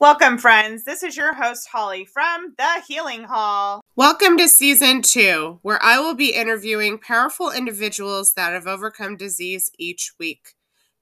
Welcome, 0.00 0.38
friends. 0.38 0.84
This 0.84 1.02
is 1.02 1.16
your 1.16 1.34
host, 1.34 1.66
Holly 1.72 2.04
from 2.04 2.54
The 2.56 2.84
Healing 2.86 3.24
Hall. 3.24 3.80
Welcome 3.96 4.38
to 4.38 4.46
season 4.46 5.02
two, 5.02 5.58
where 5.62 5.82
I 5.82 5.98
will 5.98 6.14
be 6.14 6.36
interviewing 6.36 6.98
powerful 6.98 7.50
individuals 7.50 8.34
that 8.34 8.52
have 8.52 8.68
overcome 8.68 9.16
disease 9.16 9.72
each 9.76 10.12
week. 10.16 10.54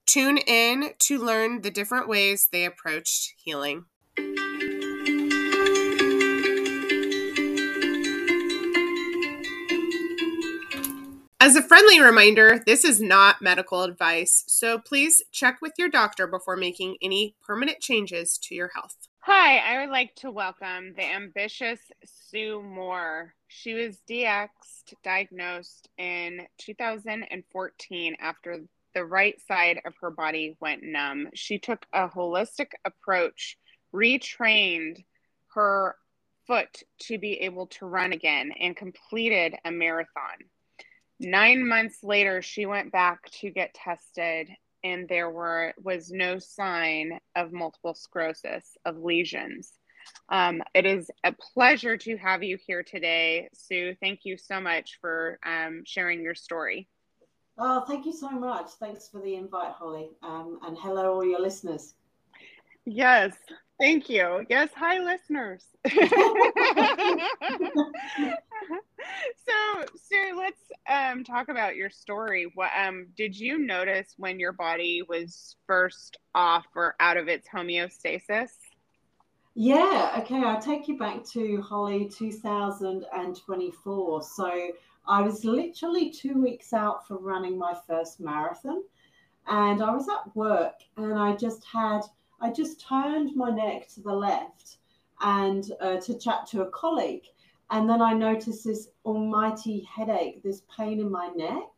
Tune 0.07 0.39
in 0.39 0.95
to 1.01 1.23
learn 1.23 1.61
the 1.61 1.71
different 1.71 2.09
ways 2.09 2.49
they 2.51 2.65
approached 2.65 3.35
healing. 3.37 3.85
As 11.39 11.55
a 11.55 11.63
friendly 11.63 12.01
reminder, 12.01 12.63
this 12.65 12.83
is 12.83 12.99
not 12.99 13.43
medical 13.43 13.83
advice, 13.83 14.43
so 14.47 14.79
please 14.79 15.23
check 15.33 15.59
with 15.61 15.75
your 15.77 15.91
doctor 15.91 16.27
before 16.27 16.57
making 16.57 16.97
any 17.03 17.37
permanent 17.47 17.79
changes 17.79 18.39
to 18.39 18.55
your 18.55 18.71
health. 18.75 18.97
Hi, 19.19 19.59
I 19.59 19.81
would 19.81 19.91
like 19.91 20.15
to 20.17 20.31
welcome 20.31 20.95
the 20.97 21.05
ambitious 21.05 21.79
Sue 22.07 22.63
Moore. 22.63 23.35
She 23.49 23.75
was 23.75 24.01
DX'd, 24.09 24.95
diagnosed 25.05 25.91
in 25.99 26.47
2014 26.57 28.17
after 28.19 28.61
the 28.95 29.05
right 29.05 29.39
side 29.47 29.83
of 29.85 29.93
her 30.01 30.11
body 30.11 30.57
went 30.59 30.85
numb. 30.85 31.29
She 31.35 31.59
took 31.59 31.85
a 31.93 32.09
holistic 32.09 32.71
approach, 32.87 33.59
retrained 33.95 35.05
her 35.55 35.97
foot 36.47 36.83
to 37.01 37.19
be 37.19 37.35
able 37.41 37.67
to 37.67 37.85
run 37.85 38.15
again, 38.15 38.53
and 38.59 38.75
completed 38.75 39.55
a 39.67 39.71
marathon. 39.71 40.39
Nine 41.19 41.67
months 41.67 42.03
later, 42.03 42.43
she 42.43 42.67
went 42.67 42.93
back 42.93 43.31
to 43.41 43.51
get 43.51 43.75
tested, 43.75 44.49
and 44.85 45.09
there 45.09 45.31
were 45.31 45.73
was 45.83 46.11
no 46.11 46.39
sign 46.39 47.19
of 47.35 47.53
multiple 47.53 47.95
sclerosis 47.95 48.77
of 48.85 48.99
lesions. 48.99 49.73
Um, 50.29 50.63
it 50.75 50.85
is 50.85 51.11
a 51.25 51.33
pleasure 51.33 51.97
to 51.97 52.17
have 52.19 52.43
you 52.43 52.59
here 52.67 52.83
today, 52.83 53.49
Sue. 53.55 53.97
Thank 54.01 54.21
you 54.25 54.37
so 54.37 54.61
much 54.61 54.99
for 55.01 55.39
um, 55.45 55.83
sharing 55.85 56.23
your 56.23 56.35
story. 56.35 56.87
Oh, 57.59 57.83
thank 57.89 58.05
you 58.05 58.13
so 58.13 58.31
much. 58.31 58.73
Thanks 58.79 59.09
for 59.09 59.23
the 59.23 59.35
invite, 59.35 59.73
Holly. 59.73 60.11
Um, 60.23 60.59
and 60.67 60.77
hello, 60.79 61.15
all 61.15 61.25
your 61.25 61.41
listeners. 61.41 61.95
Yes, 62.85 63.33
thank 63.81 64.11
you. 64.11 64.45
Yes, 64.51 64.69
hi, 64.77 64.99
listeners. 64.99 65.65
so, 69.49 69.85
so 69.95 70.17
let's 70.37 70.61
um, 70.89 71.25
talk 71.25 71.49
about 71.49 71.77
your 71.77 71.91
story. 71.91 72.51
What 72.55 72.71
um, 72.77 73.09
did 73.17 73.39
you 73.39 73.59
notice 73.59 74.15
when 74.17 74.41
your 74.41 74.53
body 74.53 75.03
was 75.09 75.57
first 75.67 76.19
off 76.35 76.67
or 76.75 76.97
out 77.01 77.17
of 77.17 77.29
its 77.29 77.49
homeostasis? 77.49 78.51
Yeah, 79.55 80.17
okay. 80.19 80.43
I'll 80.45 80.61
take 80.61 80.89
you 80.89 80.99
back 80.99 81.25
to 81.33 81.63
Holly 81.63 82.11
2024. 82.15 84.23
So 84.23 84.71
I 85.07 85.23
was 85.23 85.45
literally 85.45 86.11
two 86.11 86.43
weeks 86.43 86.73
out 86.73 87.07
from 87.07 87.25
running 87.25 87.59
my 87.59 87.75
first 87.87 88.21
marathon, 88.21 88.83
and 89.47 89.83
I 89.83 89.95
was 89.95 90.09
at 90.09 90.35
work, 90.37 90.75
and 90.97 91.19
I 91.19 91.37
just 91.37 91.65
had 91.65 92.03
I 92.41 92.51
just 92.51 92.87
turned 92.87 93.35
my 93.35 93.51
neck 93.51 93.89
to 93.95 94.03
the 94.03 94.13
left 94.13 94.77
and 95.23 95.65
uh, 95.81 95.97
to 95.97 96.19
chat 96.19 96.47
to 96.49 96.63
a 96.63 96.71
colleague 96.71 97.25
and 97.71 97.89
then 97.89 98.01
I 98.01 98.13
noticed 98.13 98.65
this 98.65 98.89
almighty 99.05 99.89
headache, 99.93 100.43
this 100.43 100.63
pain 100.77 101.01
in 101.01 101.11
my 101.11 101.29
neck. 101.35 101.69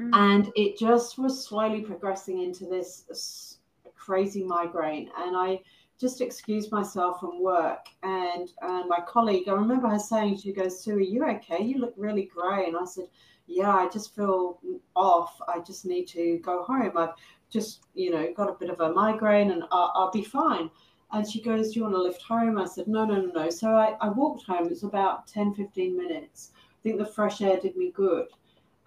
Mm. 0.00 0.10
And 0.12 0.52
it 0.56 0.78
just 0.78 1.18
was 1.18 1.46
slowly 1.46 1.82
progressing 1.82 2.42
into 2.42 2.66
this 2.66 3.58
crazy 3.94 4.42
migraine. 4.42 5.10
And 5.18 5.36
I 5.36 5.60
just 6.00 6.20
excused 6.20 6.72
myself 6.72 7.20
from 7.20 7.42
work. 7.42 7.86
And 8.02 8.50
uh, 8.62 8.82
my 8.88 9.00
colleague, 9.06 9.48
I 9.48 9.52
remember 9.52 9.88
her 9.88 9.98
saying, 9.98 10.38
she 10.38 10.52
goes, 10.52 10.82
Sue, 10.82 10.96
are 10.96 11.00
you 11.00 11.24
okay? 11.26 11.62
You 11.62 11.78
look 11.78 11.94
really 11.96 12.24
grey. 12.34 12.66
And 12.66 12.76
I 12.76 12.84
said, 12.84 13.08
yeah, 13.46 13.74
I 13.74 13.88
just 13.88 14.14
feel 14.14 14.58
off. 14.96 15.38
I 15.46 15.60
just 15.60 15.84
need 15.84 16.06
to 16.08 16.38
go 16.38 16.62
home. 16.64 16.92
I've 16.96 17.14
just, 17.50 17.82
you 17.94 18.10
know, 18.10 18.32
got 18.34 18.48
a 18.48 18.54
bit 18.54 18.70
of 18.70 18.80
a 18.80 18.92
migraine 18.92 19.50
and 19.50 19.62
I'll, 19.70 19.92
I'll 19.94 20.10
be 20.10 20.24
fine. 20.24 20.70
And 21.14 21.30
she 21.30 21.40
goes, 21.40 21.70
Do 21.70 21.78
you 21.78 21.84
want 21.84 21.94
to 21.94 22.02
lift 22.02 22.22
home? 22.22 22.58
I 22.58 22.64
said, 22.64 22.88
No, 22.88 23.04
no, 23.04 23.20
no, 23.20 23.30
no. 23.30 23.48
So 23.48 23.68
I, 23.70 23.96
I 24.00 24.08
walked 24.08 24.42
home. 24.42 24.66
It 24.66 24.70
was 24.70 24.82
about 24.82 25.28
10, 25.28 25.54
15 25.54 25.96
minutes. 25.96 26.50
I 26.56 26.82
think 26.82 26.98
the 26.98 27.06
fresh 27.06 27.40
air 27.40 27.56
did 27.56 27.76
me 27.76 27.92
good. 27.92 28.26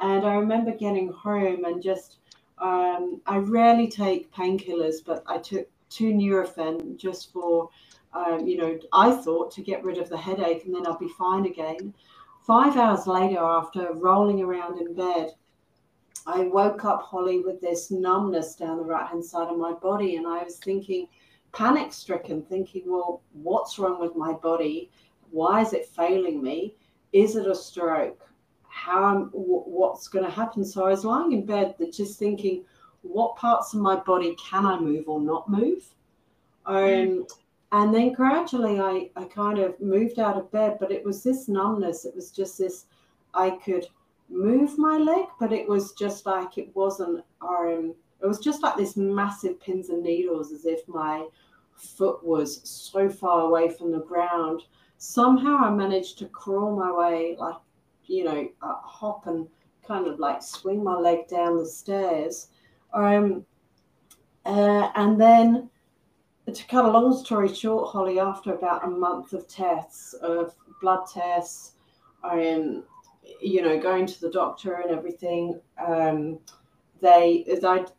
And 0.02 0.26
I 0.26 0.34
remember 0.34 0.72
getting 0.72 1.08
home 1.08 1.64
and 1.64 1.82
just, 1.82 2.18
um, 2.58 3.22
I 3.26 3.38
rarely 3.38 3.88
take 3.88 4.32
painkillers, 4.34 4.98
but 5.06 5.24
I 5.26 5.38
took 5.38 5.70
two 5.90 6.12
Nurofen 6.12 6.98
just 6.98 7.32
for, 7.32 7.70
um, 8.14 8.46
you 8.46 8.58
know, 8.58 8.78
I 8.92 9.12
thought 9.16 9.50
to 9.52 9.62
get 9.62 9.86
rid 9.86 9.98
of 9.98 10.09
the 10.09 10.18
headache 10.18 10.66
and 10.66 10.76
then 10.76 10.86
I'll 10.86 11.00
be 11.00 11.08
fine 11.18 11.46
again. 11.46 11.94
Five 12.46 12.76
hours 12.76 13.08
later, 13.08 13.40
after 13.40 13.94
rolling 13.94 14.42
around 14.42 14.82
in 14.82 14.94
bed, 14.94 15.32
I 16.26 16.42
woke 16.42 16.84
up, 16.84 17.04
Holly, 17.04 17.40
with 17.40 17.62
this 17.62 17.90
numbness 17.90 18.56
down 18.56 18.78
the 18.78 18.84
right 18.84 19.08
hand 19.08 19.24
side 19.24 19.48
of 19.48 19.58
my 19.58 19.72
body. 19.72 20.18
And 20.18 20.28
I 20.28 20.44
was 20.44 20.58
thinking, 20.58 21.08
panic 21.53 21.94
stricken, 21.94 22.41
thinking, 22.44 22.84
well, 22.85 23.22
what's 23.34 23.80
wrong 23.80 24.00
with 24.00 24.16
my 24.16 24.34
body? 24.34 24.91
Why 25.31 25.62
is 25.62 25.74
it 25.74 25.88
failing 25.88 26.41
me? 26.41 26.75
Is 27.13 27.35
it 27.35 27.47
a 27.47 27.56
stroke? 27.56 28.30
How 28.68 29.30
what's 29.31 30.08
going 30.08 30.25
to 30.25 30.31
happen? 30.31 30.63
So 30.63 30.85
I 30.85 30.90
was 30.90 31.06
lying 31.06 31.31
in 31.31 31.46
bed, 31.46 31.75
just 31.91 32.19
thinking, 32.19 32.63
what 33.02 33.35
parts 33.35 33.74
of 33.74 33.81
my 33.81 33.96
body 33.96 34.35
can 34.35 34.66
I 34.66 34.80
move 34.80 35.08
or 35.08 35.19
not 35.19 35.50
move? 35.50 35.84
Um, 36.66 36.75
mm. 36.75 37.31
And 37.72 37.94
then 37.94 38.14
gradually, 38.14 38.79
I, 38.79 39.09
I 39.16 39.25
kind 39.25 39.59
of 39.59 39.79
moved 39.81 40.19
out 40.19 40.38
of 40.38 40.52
bed, 40.52 40.78
but 40.79 40.91
it 40.91 41.03
was 41.03 41.24
this 41.24 41.47
numbness. 41.47 42.06
It 42.06 42.16
was 42.16 42.31
just 42.31 42.58
this, 42.58 42.85
I 43.34 43.52
could 43.52 43.85
move 44.29 44.78
my 44.78 44.97
leg, 44.97 45.25
but 45.40 45.52
it 45.52 45.68
was 45.68 45.94
just 45.94 46.25
like 46.25 46.58
it 46.58 46.74
wasn't. 46.75 47.24
Um, 47.41 47.96
it 48.22 48.25
was 48.25 48.39
just 48.39 48.63
like 48.63 48.75
this 48.75 48.97
massive 48.97 49.59
pins 49.59 49.89
and 49.89 50.03
needles, 50.03 50.51
as 50.51 50.66
if 50.66 50.88
my 50.88 51.28
foot 51.73 52.23
was 52.23 52.61
so 52.67 53.09
far 53.09 53.41
away 53.41 53.69
from 53.69 53.91
the 53.91 54.00
ground. 54.00 54.63
Somehow 54.97 55.57
I 55.57 55.69
managed 55.69 56.17
to 56.19 56.25
crawl 56.28 56.75
my 56.75 56.91
way, 56.91 57.35
like, 57.38 57.57
you 58.05 58.23
know, 58.23 58.47
uh, 58.61 58.75
hop 58.81 59.28
and 59.28 59.47
kind 59.88 60.07
of 60.07 60.19
like 60.19 60.41
swing 60.41 60.83
my 60.83 60.95
leg 60.95 61.28
down 61.28 61.57
the 61.57 61.66
stairs. 61.66 62.47
Um, 62.94 63.45
uh, 64.45 64.91
and 64.95 65.19
then, 65.19 65.69
to 66.51 66.66
cut 66.67 66.85
a 66.85 66.89
long 66.89 67.16
story 67.17 67.53
short, 67.53 67.89
Holly, 67.89 68.19
after 68.19 68.53
about 68.53 68.85
a 68.85 68.89
month 68.89 69.34
of 69.34 69.47
tests, 69.47 70.13
of 70.13 70.55
blood 70.81 71.05
tests, 71.13 71.73
I 72.23 72.53
um, 72.53 72.84
you 73.41 73.61
know, 73.61 73.79
going 73.79 74.05
to 74.05 74.22
the 74.22 74.29
doctor 74.29 74.75
and 74.75 74.91
everything, 74.91 75.59
um, 75.85 76.39
they 77.02 77.46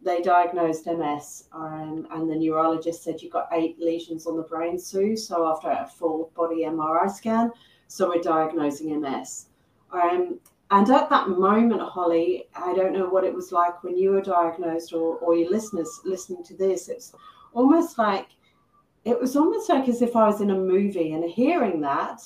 they 0.03 0.20
diagnosed 0.22 0.86
MS, 0.86 1.48
um, 1.53 2.06
and 2.10 2.31
the 2.31 2.36
neurologist 2.36 3.03
said 3.03 3.20
you've 3.20 3.32
got 3.32 3.48
eight 3.53 3.78
lesions 3.78 4.26
on 4.26 4.36
the 4.36 4.42
brain, 4.42 4.78
Sue. 4.78 5.16
So 5.16 5.48
after 5.48 5.70
a 5.70 5.86
full 5.86 6.31
body 6.34 6.64
MRI 6.64 7.10
scan, 7.10 7.53
so 7.86 8.09
we're 8.09 8.22
diagnosing 8.22 8.98
MS. 9.00 9.47
Um, 9.92 10.41
and 10.70 10.91
at 10.91 11.09
that 11.09 11.28
moment, 11.28 11.81
Holly, 11.81 12.48
I 12.54 12.75
don't 12.75 12.92
know 12.92 13.09
what 13.09 13.25
it 13.25 13.34
was 13.34 13.53
like 13.53 13.82
when 13.82 13.97
you 13.97 14.10
were 14.10 14.20
diagnosed, 14.20 14.92
or 14.92 15.16
or 15.19 15.34
your 15.34 15.50
listeners 15.50 16.00
listening 16.04 16.44
to 16.44 16.54
this. 16.54 16.88
It's 16.88 17.12
almost 17.53 17.98
like 17.98 18.28
it 19.04 19.19
was 19.19 19.36
almost 19.36 19.69
like 19.69 19.88
as 19.88 20.03
if 20.03 20.16
I 20.16 20.26
was 20.26 20.41
in 20.41 20.50
a 20.50 20.56
movie 20.56 21.12
and 21.12 21.25
hearing 21.25 21.80
that, 21.80 22.22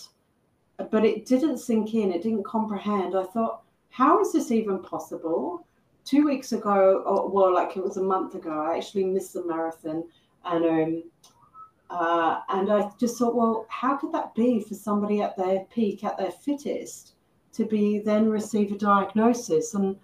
but 0.90 1.04
it 1.04 1.26
didn't 1.26 1.58
sink 1.58 1.94
in. 1.94 2.12
It 2.12 2.22
didn't 2.22 2.44
comprehend. 2.44 3.16
I 3.16 3.24
thought, 3.24 3.62
how 3.90 4.20
is 4.20 4.32
this 4.32 4.50
even 4.50 4.82
possible? 4.82 5.66
Two 6.04 6.24
weeks 6.24 6.52
ago, 6.52 7.02
or 7.06 7.28
well, 7.28 7.54
like 7.54 7.76
it 7.76 7.82
was 7.82 7.96
a 7.96 8.02
month 8.02 8.34
ago, 8.34 8.50
I 8.50 8.76
actually 8.76 9.04
missed 9.04 9.34
the 9.34 9.44
marathon, 9.44 10.04
and 10.44 10.64
um, 10.64 11.04
uh, 11.90 12.40
and 12.48 12.72
I 12.72 12.90
just 12.98 13.18
thought, 13.18 13.34
well, 13.34 13.66
how 13.68 13.96
could 13.96 14.12
that 14.12 14.34
be 14.34 14.60
for 14.60 14.74
somebody 14.74 15.20
at 15.20 15.36
their 15.36 15.66
peak, 15.74 16.04
at 16.04 16.18
their 16.18 16.32
fittest, 16.32 17.14
to 17.52 17.64
be 17.64 17.98
then 17.98 18.28
receive 18.28 18.72
a 18.72 18.78
diagnosis, 18.78 19.74
and 19.74 19.96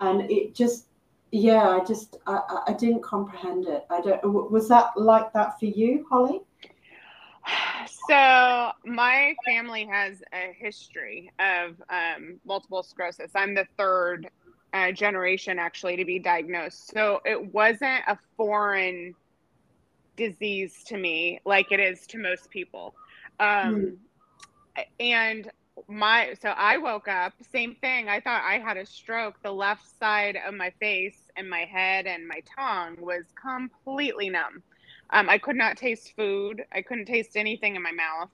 and 0.00 0.30
it 0.30 0.54
just, 0.54 0.86
yeah, 1.30 1.68
I 1.68 1.84
just, 1.84 2.18
I, 2.26 2.62
I 2.68 2.72
didn't 2.72 3.02
comprehend 3.02 3.66
it. 3.66 3.86
I 3.90 4.00
don't. 4.00 4.50
Was 4.50 4.68
that 4.68 4.90
like 4.96 5.32
that 5.32 5.58
for 5.58 5.66
you, 5.66 6.06
Holly? 6.10 6.40
So 8.08 8.70
my 8.84 9.34
family 9.46 9.86
has 9.86 10.22
a 10.32 10.52
history 10.56 11.32
of 11.38 11.80
um, 11.88 12.40
multiple 12.44 12.82
sclerosis. 12.82 13.32
I'm 13.34 13.54
the 13.54 13.66
third 13.76 14.28
uh, 14.72 14.92
generation 14.92 15.58
actually 15.58 15.96
to 15.96 16.04
be 16.04 16.18
diagnosed. 16.18 16.90
So 16.90 17.20
it 17.24 17.52
wasn't 17.52 18.02
a 18.06 18.18
foreign 18.36 19.14
disease 20.16 20.82
to 20.86 20.96
me 20.96 21.40
like 21.44 21.72
it 21.72 21.80
is 21.80 22.06
to 22.08 22.18
most 22.18 22.50
people. 22.50 22.94
Um, 23.40 23.98
mm. 24.76 24.84
And 25.00 25.50
my, 25.88 26.34
so 26.40 26.50
I 26.50 26.78
woke 26.78 27.08
up, 27.08 27.32
same 27.50 27.74
thing. 27.76 28.08
I 28.08 28.20
thought 28.20 28.42
I 28.44 28.58
had 28.58 28.76
a 28.76 28.86
stroke. 28.86 29.42
The 29.42 29.52
left 29.52 29.98
side 29.98 30.38
of 30.46 30.54
my 30.54 30.70
face 30.80 31.18
and 31.36 31.48
my 31.48 31.64
head 31.64 32.06
and 32.06 32.26
my 32.26 32.42
tongue 32.56 32.96
was 33.00 33.24
completely 33.40 34.30
numb. 34.30 34.62
Um, 35.10 35.28
I 35.28 35.38
could 35.38 35.56
not 35.56 35.76
taste 35.76 36.14
food. 36.16 36.64
I 36.72 36.80
couldn't 36.82 37.06
taste 37.06 37.36
anything 37.36 37.76
in 37.76 37.82
my 37.82 37.92
mouth. 37.92 38.30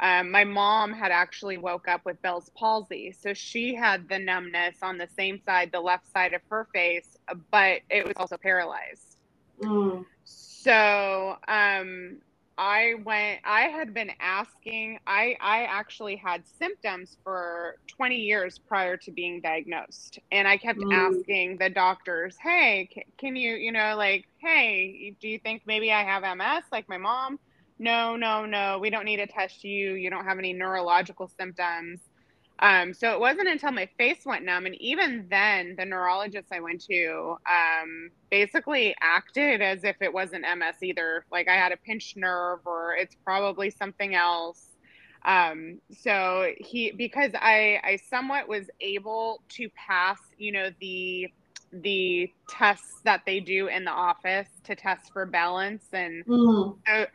Um, 0.00 0.30
my 0.30 0.44
mom 0.44 0.92
had 0.92 1.10
actually 1.10 1.58
woke 1.58 1.88
up 1.88 2.04
with 2.04 2.20
Bell's 2.22 2.50
palsy, 2.56 3.12
so 3.12 3.34
she 3.34 3.74
had 3.74 4.08
the 4.08 4.18
numbness 4.18 4.76
on 4.82 4.96
the 4.96 5.08
same 5.16 5.40
side, 5.44 5.70
the 5.72 5.80
left 5.80 6.10
side 6.12 6.34
of 6.34 6.40
her 6.50 6.68
face, 6.72 7.16
but 7.50 7.80
it 7.90 8.06
was 8.06 8.14
also 8.16 8.36
paralyzed. 8.36 9.16
Mm. 9.60 10.04
So 10.24 11.36
um, 11.48 12.18
I 12.58 12.94
went. 13.04 13.40
I 13.44 13.62
had 13.62 13.92
been 13.92 14.10
asking. 14.20 14.98
I 15.06 15.36
I 15.40 15.64
actually 15.64 16.16
had 16.16 16.42
symptoms 16.46 17.16
for 17.24 17.76
20 17.88 18.16
years 18.16 18.58
prior 18.58 18.96
to 18.98 19.10
being 19.10 19.40
diagnosed, 19.40 20.18
and 20.30 20.46
I 20.46 20.56
kept 20.56 20.78
mm. 20.78 20.92
asking 20.92 21.58
the 21.58 21.70
doctors, 21.70 22.36
"Hey, 22.40 22.88
can, 22.92 23.04
can 23.16 23.36
you, 23.36 23.54
you 23.54 23.72
know, 23.72 23.96
like, 23.96 24.26
hey, 24.38 25.14
do 25.20 25.28
you 25.28 25.38
think 25.38 25.62
maybe 25.66 25.92
I 25.92 26.04
have 26.04 26.22
MS, 26.22 26.64
like 26.70 26.88
my 26.88 26.98
mom?" 26.98 27.38
No, 27.78 28.16
no, 28.16 28.44
no, 28.46 28.78
we 28.80 28.90
don't 28.90 29.04
need 29.04 29.18
to 29.18 29.26
test 29.26 29.64
you. 29.64 29.94
You 29.94 30.10
don't 30.10 30.24
have 30.24 30.38
any 30.38 30.52
neurological 30.52 31.30
symptoms. 31.38 32.00
Um, 32.60 32.92
so 32.92 33.12
it 33.12 33.20
wasn't 33.20 33.48
until 33.48 33.70
my 33.70 33.88
face 33.98 34.26
went 34.26 34.44
numb, 34.44 34.66
and 34.66 34.74
even 34.80 35.26
then, 35.30 35.76
the 35.78 35.84
neurologist 35.84 36.48
I 36.52 36.58
went 36.58 36.84
to 36.86 37.36
um, 37.48 38.10
basically 38.30 38.96
acted 39.00 39.62
as 39.62 39.84
if 39.84 39.96
it 40.00 40.12
wasn't 40.12 40.42
MS 40.42 40.82
either. 40.82 41.24
Like 41.30 41.46
I 41.48 41.54
had 41.54 41.70
a 41.70 41.76
pinched 41.76 42.16
nerve, 42.16 42.60
or 42.64 42.96
it's 42.96 43.14
probably 43.24 43.70
something 43.70 44.16
else. 44.16 44.70
Um, 45.24 45.80
so 46.00 46.50
he, 46.58 46.90
because 46.90 47.32
I, 47.34 47.80
I 47.84 47.98
somewhat 48.08 48.48
was 48.48 48.68
able 48.80 49.42
to 49.50 49.68
pass, 49.70 50.18
you 50.36 50.50
know, 50.50 50.70
the 50.80 51.28
the 51.70 52.32
tests 52.48 53.00
that 53.04 53.20
they 53.26 53.40
do 53.40 53.66
in 53.68 53.84
the 53.84 53.90
office 53.90 54.48
to 54.64 54.74
test 54.74 55.12
for 55.12 55.26
balance 55.26 55.84
and 55.92 56.24
mm. 56.24 56.78
so 56.86 57.06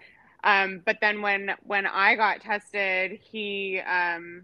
um, 0.44 0.82
but 0.86 0.98
then 1.02 1.22
when 1.22 1.52
when 1.64 1.86
I 1.86 2.16
got 2.16 2.42
tested, 2.42 3.20
he 3.22 3.80
um, 3.80 4.44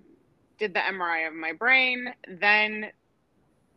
did 0.57 0.73
the 0.73 0.79
MRI 0.79 1.27
of 1.27 1.33
my 1.33 1.53
brain, 1.53 2.13
then 2.27 2.91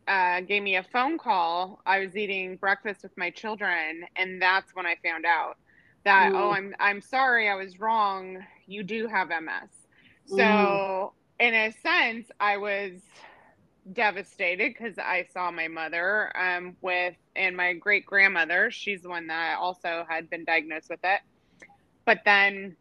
uh, 0.07 0.41
gave 0.41 0.63
me 0.63 0.77
a 0.77 0.83
phone 0.83 1.19
call. 1.19 1.81
I 1.87 2.01
was 2.01 2.17
eating 2.17 2.57
breakfast 2.57 3.03
with 3.03 3.17
my 3.17 3.31
children, 3.31 4.05
and 4.17 4.41
that's 4.41 4.75
when 4.75 4.87
I 4.87 4.97
found 5.05 5.25
out 5.27 5.57
that 6.05 6.33
oh, 6.35 6.51
I'm 6.51 6.75
I'm 6.81 7.01
sorry, 7.01 7.49
I 7.49 7.55
was 7.55 7.81
wrong. 7.81 8.39
You 8.67 8.83
do 8.83 9.07
have 9.09 9.29
MS. 9.29 9.71
So 10.25 11.15
in 11.39 11.55
a 11.55 11.73
sense, 11.73 12.31
I 12.41 12.57
was 12.59 13.01
devastated 13.93 14.75
because 14.77 14.99
I 14.99 15.27
saw 15.33 15.51
my 15.51 15.69
mother 15.69 16.33
um, 16.37 16.77
with 16.81 17.15
and 17.35 17.57
my 17.57 17.73
great 17.75 18.07
grandmother. 18.07 18.71
She's 18.71 19.03
the 19.03 19.09
one 19.09 19.27
that 19.29 19.57
also 19.59 20.05
had 20.09 20.31
been 20.31 20.45
diagnosed 20.45 20.89
with 20.91 21.01
it 21.03 21.21
but 22.05 22.21
then 22.25 22.77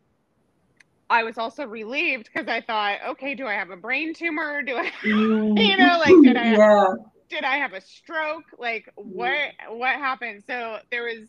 I 1.10 1.24
was 1.24 1.38
also 1.38 1.66
relieved 1.66 2.30
because 2.34 2.48
I 2.48 2.62
thought, 2.62 3.00
okay, 3.10 3.36
do 3.36 3.46
I 3.46 3.54
have 3.54 3.70
a 3.70 3.76
brain 3.76 4.14
tumor? 4.14 4.62
Do 4.62 4.78
I, 4.78 4.92
you 5.04 5.78
know, 5.78 5.98
like 6.00 6.22
did 6.24 6.38
I, 6.38 6.52
yeah. 6.52 6.94
did 7.30 7.44
I 7.44 7.58
have 7.58 7.74
a 7.74 7.82
stroke? 7.82 8.46
Like 8.58 8.90
what, 8.96 9.52
what 9.70 9.96
happened? 9.96 10.44
So 10.48 10.78
there 10.90 11.04
was, 11.04 11.28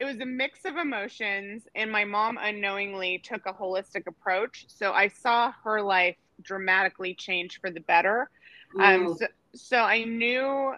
it 0.00 0.04
was 0.04 0.18
a 0.20 0.26
mix 0.26 0.64
of 0.64 0.76
emotions, 0.76 1.62
and 1.76 1.92
my 1.92 2.04
mom 2.04 2.38
unknowingly 2.40 3.22
took 3.22 3.46
a 3.46 3.52
holistic 3.52 4.06
approach. 4.08 4.64
So 4.68 4.92
I 4.92 5.08
saw 5.08 5.52
her 5.62 5.80
life 5.80 6.16
dramatically 6.42 7.14
change 7.14 7.60
for 7.60 7.70
the 7.70 7.80
better. 7.80 8.28
Um, 8.80 9.14
so, 9.16 9.26
so 9.54 9.76
I 9.76 10.04
knew 10.04 10.72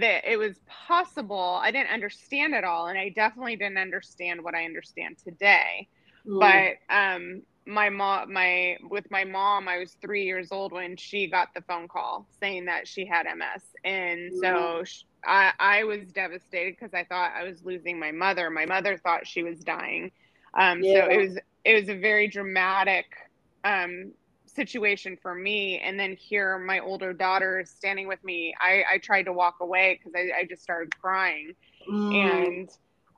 that 0.00 0.30
it 0.30 0.36
was 0.36 0.58
possible. 0.66 1.58
I 1.62 1.70
didn't 1.70 1.90
understand 1.90 2.54
it 2.54 2.64
all, 2.64 2.86
and 2.86 2.98
I 2.98 3.10
definitely 3.10 3.56
didn't 3.56 3.78
understand 3.78 4.42
what 4.42 4.54
I 4.54 4.64
understand 4.64 5.18
today. 5.18 5.88
But 6.40 6.94
um, 6.94 7.42
my 7.66 7.90
mom, 7.90 8.32
my 8.32 8.76
with 8.82 9.10
my 9.10 9.24
mom, 9.24 9.68
I 9.68 9.78
was 9.78 9.96
three 10.00 10.24
years 10.24 10.52
old 10.52 10.72
when 10.72 10.96
she 10.96 11.28
got 11.28 11.48
the 11.54 11.60
phone 11.62 11.88
call 11.88 12.26
saying 12.40 12.66
that 12.66 12.88
she 12.88 13.06
had 13.06 13.26
MS, 13.26 13.62
and 13.84 14.32
so 14.40 14.82
she, 14.84 15.04
I 15.24 15.52
I 15.58 15.84
was 15.84 16.06
devastated 16.12 16.76
because 16.78 16.94
I 16.94 17.04
thought 17.04 17.32
I 17.36 17.44
was 17.44 17.64
losing 17.64 17.98
my 17.98 18.12
mother. 18.12 18.50
My 18.50 18.66
mother 18.66 18.98
thought 18.98 19.26
she 19.26 19.42
was 19.42 19.60
dying. 19.60 20.10
Um, 20.54 20.82
yeah. 20.82 21.04
So 21.04 21.10
it 21.10 21.16
was 21.18 21.38
it 21.64 21.74
was 21.80 21.88
a 21.88 21.98
very 21.98 22.28
dramatic 22.28 23.06
um, 23.64 24.12
situation 24.54 25.18
for 25.20 25.34
me 25.34 25.80
and 25.80 25.98
then 25.98 26.16
here 26.16 26.58
my 26.58 26.78
older 26.80 27.12
daughter 27.12 27.60
is 27.60 27.70
standing 27.70 28.06
with 28.06 28.22
me 28.24 28.54
i 28.60 28.82
i 28.92 28.98
tried 28.98 29.24
to 29.24 29.32
walk 29.32 29.56
away 29.60 29.98
because 29.98 30.14
I, 30.14 30.40
I 30.40 30.44
just 30.44 30.62
started 30.62 30.96
crying 31.00 31.54
mm. 31.90 32.14
and 32.14 32.68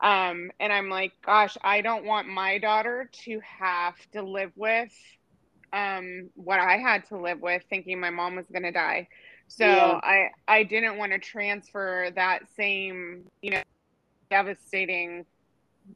um 0.03 0.51
and 0.61 0.73
i'm 0.73 0.89
like 0.89 1.13
gosh 1.25 1.57
i 1.63 1.81
don't 1.81 2.05
want 2.05 2.29
my 2.29 2.59
daughter 2.59 3.11
to 3.25 3.41
have 3.41 3.95
to 4.13 4.23
live 4.23 4.53
with 4.57 4.93
um 5.73 6.31
what 6.35 6.59
i 6.59 6.79
had 6.79 7.07
to 7.09 7.19
live 7.19 7.41
with 7.41 7.63
thinking 7.69 8.01
my 8.01 8.11
mom 8.11 8.37
was 8.37 8.47
going 8.47 8.63
to 8.63 8.73
die 8.73 9.09
so 9.49 9.67
yeah. 9.67 10.01
i 10.03 10.29
i 10.49 10.63
didn't 10.63 10.97
want 10.97 11.13
to 11.13 11.19
transfer 11.19 12.11
that 12.15 12.43
same 12.57 13.25
you 13.43 13.51
know 13.51 13.63
devastating 14.31 15.25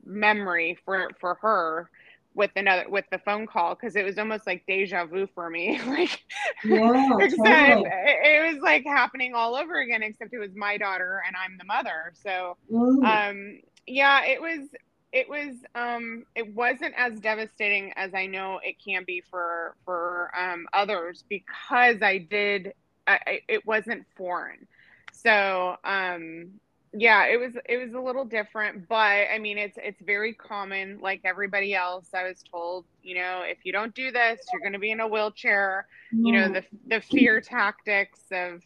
memory 0.05 0.79
for 0.85 1.11
for 1.19 1.35
her 1.41 1.91
with 2.35 2.51
another 2.57 2.85
with 2.89 3.05
the 3.11 3.19
phone 3.19 3.47
call 3.47 3.75
because 3.75 3.97
it 3.97 4.05
was 4.05 4.17
almost 4.19 4.47
like 4.47 4.65
deja 4.67 5.05
vu 5.05 5.27
for 5.35 5.51
me 5.51 5.81
like 5.87 6.23
yeah, 6.65 7.17
except 7.21 7.45
totally. 7.45 7.91
it 7.91 8.55
was 8.55 8.63
like 8.63 8.85
happening 8.85 9.35
all 9.35 9.57
over 9.57 9.81
again 9.81 10.03
except 10.03 10.33
it 10.33 10.39
was 10.39 10.55
my 10.55 10.77
daughter 10.77 11.23
and 11.27 11.35
i'm 11.37 11.59
the 11.59 11.65
mother 11.65 12.13
so 12.23 12.57
mm. 12.73 13.05
um 13.05 13.61
yeah 13.87 14.25
it 14.25 14.41
was 14.41 14.69
it 15.13 15.29
was 15.29 15.57
um 15.75 16.25
it 16.37 16.55
wasn't 16.55 16.95
as 16.97 17.19
devastating 17.19 17.93
as 17.97 18.15
i 18.15 18.27
know 18.27 18.61
it 18.63 18.77
can 18.83 19.03
be 19.05 19.23
for 19.29 19.75
for 19.85 20.31
um 20.39 20.67
others 20.73 21.25
because 21.29 21.97
i 22.03 22.19
did 22.31 22.73
I, 23.07 23.41
it 23.49 23.67
wasn't 23.67 24.05
foreign 24.17 24.69
so 25.13 25.77
um 25.83 26.61
yeah 26.93 27.27
it 27.27 27.39
was 27.39 27.53
it 27.67 27.77
was 27.77 27.95
a 27.95 28.01
little 28.01 28.25
different 28.25 28.89
but 28.89 29.27
i 29.33 29.39
mean 29.39 29.59
it's 29.59 29.79
it's 29.81 30.01
very 30.03 30.35
common 30.35 30.99
like 31.01 31.21
everybody 31.25 31.73
else 31.73 32.09
i 32.15 32.25
was 32.25 32.43
told 32.51 32.85
you 33.03 33.15
know 33.15 33.43
if 33.45 33.59
you 33.65 33.73
don't 33.73 33.95
do 33.95 34.11
this 34.11 34.41
you're 34.53 34.61
going 34.61 34.73
to 34.73 34.79
be 34.79 34.91
in 34.91 35.01
a 35.01 35.07
wheelchair. 35.07 35.87
You 36.13 36.33
know 36.33 36.49
the 36.49 36.65
the 36.89 37.01
fear 37.01 37.41
tactics 37.41 38.21
of 38.33 38.63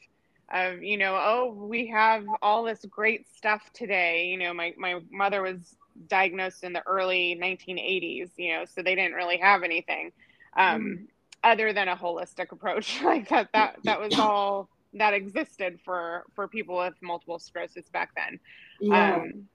of 0.53 0.83
you 0.83 0.97
know 0.97 1.15
oh 1.15 1.53
we 1.53 1.87
have 1.89 2.25
all 2.41 2.63
this 2.63 2.85
great 2.87 3.29
stuff 3.29 3.71
today. 3.75 4.27
You 4.27 4.39
know 4.39 4.55
my 4.55 4.73
my 4.79 5.01
mother 5.11 5.43
was 5.43 5.77
diagnosed 6.09 6.65
in 6.65 6.73
the 6.73 6.83
early 6.87 7.39
1980s 7.41 8.31
you 8.37 8.53
know 8.53 8.65
so 8.65 8.83
they 8.83 8.97
didn't 8.97 9.15
really 9.15 9.37
have 9.37 9.63
anything 9.63 10.11
um 10.57 10.83
mm. 10.83 11.07
other 11.45 11.73
than 11.73 11.89
a 11.89 11.97
holistic 11.97 12.51
approach. 12.51 13.01
Like 13.03 13.29
that 13.29 13.51
that 13.53 13.77
that 13.85 14.01
was 14.01 14.19
all 14.19 14.69
that 14.95 15.15
existed 15.15 15.79
for 15.85 16.25
for 16.35 16.49
people 16.49 16.77
with 16.77 16.95
multiple 17.03 17.39
sclerosis 17.39 17.89
back 17.91 18.11
then. 18.17 18.41
Yeah. 18.81 19.17
Um, 19.17 19.49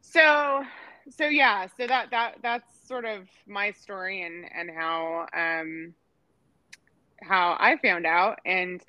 so 0.00 0.64
so 1.10 1.26
yeah, 1.26 1.66
so 1.76 1.86
that 1.86 2.10
that 2.10 2.36
that's 2.42 2.86
sort 2.86 3.04
of 3.04 3.28
my 3.46 3.72
story 3.72 4.22
and 4.22 4.44
and 4.54 4.70
how 4.76 5.26
um 5.34 5.94
how 7.22 7.56
I 7.58 7.76
found 7.82 8.06
out 8.06 8.38
and 8.44 8.82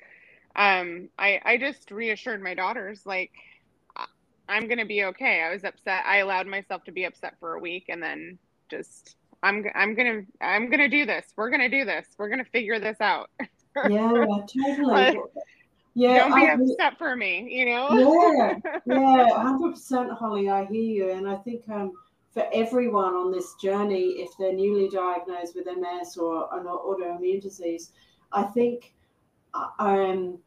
um 0.56 1.08
I 1.18 1.40
I 1.44 1.56
just 1.56 1.90
reassured 1.90 2.42
my 2.42 2.54
daughters 2.54 3.02
like 3.06 3.32
I'm 4.48 4.66
going 4.66 4.78
to 4.78 4.86
be 4.86 5.04
okay. 5.04 5.42
I 5.42 5.52
was 5.52 5.64
upset. 5.64 6.04
I 6.06 6.18
allowed 6.18 6.46
myself 6.46 6.82
to 6.84 6.92
be 6.92 7.04
upset 7.04 7.34
for 7.38 7.54
a 7.54 7.60
week 7.60 7.86
and 7.88 8.02
then 8.02 8.38
just 8.70 9.16
I'm 9.42 9.64
I'm 9.74 9.94
going 9.94 10.26
to 10.26 10.46
I'm 10.46 10.66
going 10.70 10.80
to 10.80 10.88
do 10.88 11.06
this. 11.06 11.26
We're 11.36 11.50
going 11.50 11.60
to 11.60 11.68
do 11.68 11.84
this. 11.84 12.06
We're 12.18 12.28
going 12.28 12.44
to 12.44 12.50
figure 12.50 12.80
this 12.80 13.00
out. 13.00 13.30
yeah, 13.88 14.12
totally. 14.66 15.20
yeah, 15.94 16.18
don't 16.18 16.34
be 16.34 16.46
I, 16.46 16.54
upset 16.54 16.98
for 16.98 17.16
me, 17.16 17.46
you 17.50 17.66
know. 17.66 17.88
yeah, 18.36 18.58
yeah, 18.86 19.42
hundred 19.42 19.72
percent, 19.72 20.10
Holly. 20.12 20.48
I 20.48 20.64
hear 20.66 20.82
you, 20.82 21.10
and 21.10 21.28
I 21.28 21.36
think 21.36 21.62
um, 21.68 21.92
for 22.32 22.46
everyone 22.52 23.14
on 23.14 23.32
this 23.32 23.54
journey, 23.54 24.16
if 24.18 24.30
they're 24.38 24.52
newly 24.52 24.88
diagnosed 24.88 25.54
with 25.54 25.66
MS 25.66 26.16
or 26.16 26.48
an 26.52 26.66
autoimmune 26.66 27.42
disease, 27.42 27.92
I 28.32 28.44
think, 28.44 28.94
uh, 29.54 29.68
um, 29.78 30.38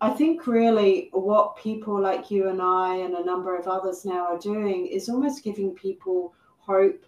I 0.00 0.10
think 0.10 0.46
really 0.46 1.10
what 1.12 1.56
people 1.56 2.00
like 2.00 2.30
you 2.30 2.48
and 2.48 2.60
I 2.60 2.96
and 2.96 3.14
a 3.14 3.24
number 3.24 3.56
of 3.56 3.66
others 3.68 4.04
now 4.04 4.24
are 4.26 4.38
doing 4.38 4.86
is 4.86 5.08
almost 5.08 5.44
giving 5.44 5.74
people 5.74 6.34
hope 6.58 7.04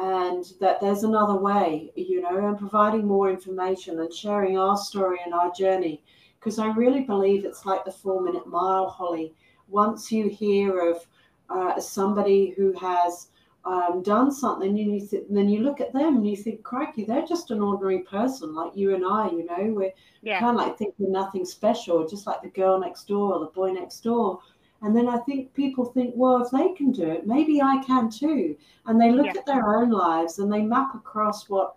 and 0.00 0.44
that 0.60 0.80
there's 0.80 1.04
another 1.04 1.36
way, 1.36 1.92
you 1.94 2.22
know, 2.22 2.48
and 2.48 2.58
providing 2.58 3.06
more 3.06 3.30
information 3.30 4.00
and 4.00 4.12
sharing 4.12 4.58
our 4.58 4.76
story 4.76 5.18
and 5.24 5.34
our 5.34 5.52
journey. 5.52 6.02
Because 6.38 6.58
I 6.58 6.68
really 6.68 7.02
believe 7.02 7.44
it's 7.44 7.66
like 7.66 7.84
the 7.84 7.92
four 7.92 8.22
minute 8.22 8.46
mile, 8.46 8.88
Holly. 8.88 9.34
Once 9.68 10.10
you 10.10 10.28
hear 10.28 10.90
of 10.90 11.06
uh, 11.50 11.78
somebody 11.78 12.54
who 12.56 12.72
has 12.78 13.28
um, 13.66 14.02
done 14.02 14.32
something, 14.32 14.74
you 14.74 15.06
th- 15.06 15.24
then 15.28 15.50
you 15.50 15.60
look 15.60 15.82
at 15.82 15.92
them 15.92 16.16
and 16.16 16.26
you 16.26 16.34
think, 16.36 16.62
crikey, 16.62 17.04
they're 17.04 17.26
just 17.26 17.50
an 17.50 17.60
ordinary 17.60 18.00
person 18.00 18.54
like 18.54 18.74
you 18.74 18.94
and 18.94 19.04
I, 19.04 19.28
you 19.28 19.44
know, 19.44 19.74
we're 19.74 19.92
yeah. 20.22 20.40
kind 20.40 20.58
of 20.58 20.66
like 20.66 20.78
thinking 20.78 21.12
nothing 21.12 21.44
special, 21.44 22.08
just 22.08 22.26
like 22.26 22.40
the 22.40 22.48
girl 22.48 22.80
next 22.80 23.06
door 23.06 23.34
or 23.34 23.40
the 23.40 23.46
boy 23.46 23.72
next 23.72 24.00
door. 24.00 24.40
And 24.82 24.96
then 24.96 25.08
I 25.08 25.18
think 25.18 25.52
people 25.52 25.84
think, 25.84 26.14
well, 26.16 26.42
if 26.42 26.50
they 26.50 26.72
can 26.72 26.90
do 26.90 27.04
it, 27.04 27.26
maybe 27.26 27.60
I 27.60 27.82
can 27.86 28.10
too. 28.10 28.56
And 28.86 29.00
they 29.00 29.12
look 29.12 29.26
yeah. 29.26 29.38
at 29.38 29.46
their 29.46 29.76
own 29.76 29.90
lives 29.90 30.38
and 30.38 30.50
they 30.50 30.62
map 30.62 30.94
across 30.94 31.48
what 31.48 31.76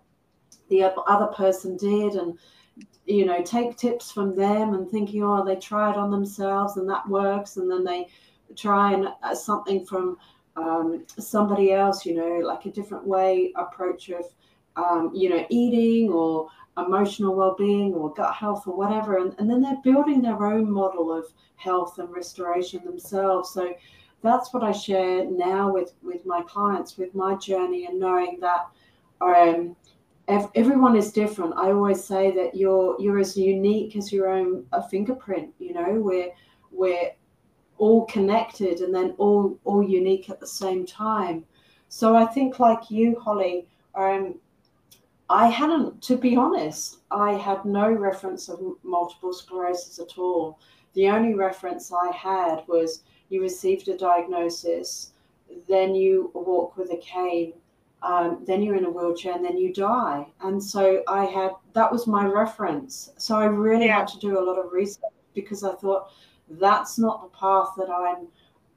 the 0.68 0.84
other 1.06 1.26
person 1.26 1.76
did 1.76 2.14
and 2.14 2.38
you 3.06 3.26
know 3.26 3.42
take 3.42 3.76
tips 3.76 4.10
from 4.10 4.34
them 4.34 4.74
and 4.74 4.90
thinking 4.90 5.22
oh 5.22 5.44
they 5.44 5.56
try 5.56 5.90
it 5.90 5.96
on 5.96 6.10
themselves 6.10 6.76
and 6.76 6.88
that 6.88 7.06
works 7.08 7.56
and 7.56 7.70
then 7.70 7.84
they 7.84 8.06
try 8.56 8.92
and 8.92 9.08
uh, 9.22 9.34
something 9.34 9.84
from 9.84 10.16
um, 10.56 11.04
somebody 11.18 11.72
else 11.72 12.06
you 12.06 12.14
know 12.14 12.38
like 12.46 12.64
a 12.64 12.70
different 12.70 13.06
way 13.06 13.52
approach 13.56 14.08
of 14.08 14.24
um, 14.76 15.10
you 15.14 15.28
know 15.28 15.44
eating 15.50 16.10
or 16.10 16.48
emotional 16.76 17.34
well-being 17.34 17.94
or 17.94 18.12
gut 18.14 18.34
health 18.34 18.66
or 18.66 18.76
whatever 18.76 19.18
and, 19.18 19.34
and 19.38 19.48
then 19.48 19.60
they're 19.62 19.80
building 19.84 20.20
their 20.20 20.44
own 20.44 20.70
model 20.70 21.12
of 21.12 21.32
health 21.56 21.98
and 21.98 22.10
restoration 22.10 22.84
themselves. 22.84 23.50
So 23.50 23.74
that's 24.22 24.54
what 24.54 24.64
i 24.64 24.72
share 24.72 25.26
now 25.26 25.70
with 25.70 25.92
with 26.02 26.24
my 26.24 26.40
clients 26.42 26.96
with 26.96 27.14
my 27.14 27.34
journey 27.36 27.84
and 27.84 28.00
knowing 28.00 28.38
that 28.40 28.66
um, 29.20 29.76
everyone 30.54 30.96
is 30.96 31.12
different. 31.12 31.54
I 31.56 31.70
always 31.70 32.02
say 32.02 32.30
that 32.32 32.56
you're 32.56 32.96
you're 33.00 33.18
as 33.18 33.36
unique 33.36 33.96
as 33.96 34.12
your 34.12 34.28
own 34.28 34.66
a 34.72 34.82
fingerprint 34.88 35.52
you 35.58 35.74
know? 35.74 35.92
We're 36.00 36.30
we're 36.72 37.12
all 37.78 38.06
connected 38.06 38.80
and 38.80 38.94
then 38.94 39.14
all 39.18 39.58
all 39.64 39.82
unique 39.82 40.30
at 40.30 40.40
the 40.40 40.46
same 40.46 40.86
time. 40.86 41.44
So 41.88 42.16
i 42.16 42.24
think 42.24 42.58
like 42.58 42.90
you 42.90 43.18
holly 43.20 43.68
um, 43.94 44.34
I 45.30 45.48
hadn't, 45.48 46.02
to 46.02 46.16
be 46.16 46.36
honest, 46.36 46.98
I 47.10 47.32
had 47.32 47.64
no 47.64 47.90
reference 47.90 48.48
of 48.48 48.60
multiple 48.82 49.32
sclerosis 49.32 49.98
at 49.98 50.18
all. 50.18 50.58
The 50.92 51.08
only 51.08 51.34
reference 51.34 51.92
I 51.92 52.12
had 52.12 52.62
was 52.68 53.02
you 53.30 53.40
received 53.40 53.88
a 53.88 53.96
diagnosis, 53.96 55.12
then 55.68 55.94
you 55.94 56.30
walk 56.34 56.76
with 56.76 56.92
a 56.92 56.98
cane, 56.98 57.54
um, 58.02 58.44
then 58.46 58.62
you're 58.62 58.76
in 58.76 58.84
a 58.84 58.90
wheelchair, 58.90 59.34
and 59.34 59.44
then 59.44 59.56
you 59.56 59.72
die. 59.72 60.26
And 60.42 60.62
so 60.62 61.02
I 61.08 61.24
had 61.24 61.52
that 61.72 61.90
was 61.90 62.06
my 62.06 62.26
reference. 62.26 63.10
So 63.16 63.36
I 63.36 63.46
really 63.46 63.86
yeah. 63.86 63.98
had 63.98 64.08
to 64.08 64.18
do 64.18 64.38
a 64.38 64.44
lot 64.44 64.58
of 64.58 64.72
research 64.72 65.10
because 65.34 65.64
I 65.64 65.72
thought 65.74 66.10
that's 66.50 66.98
not 66.98 67.22
the 67.22 67.36
path 67.36 67.70
that 67.78 67.90
I'm 67.90 68.28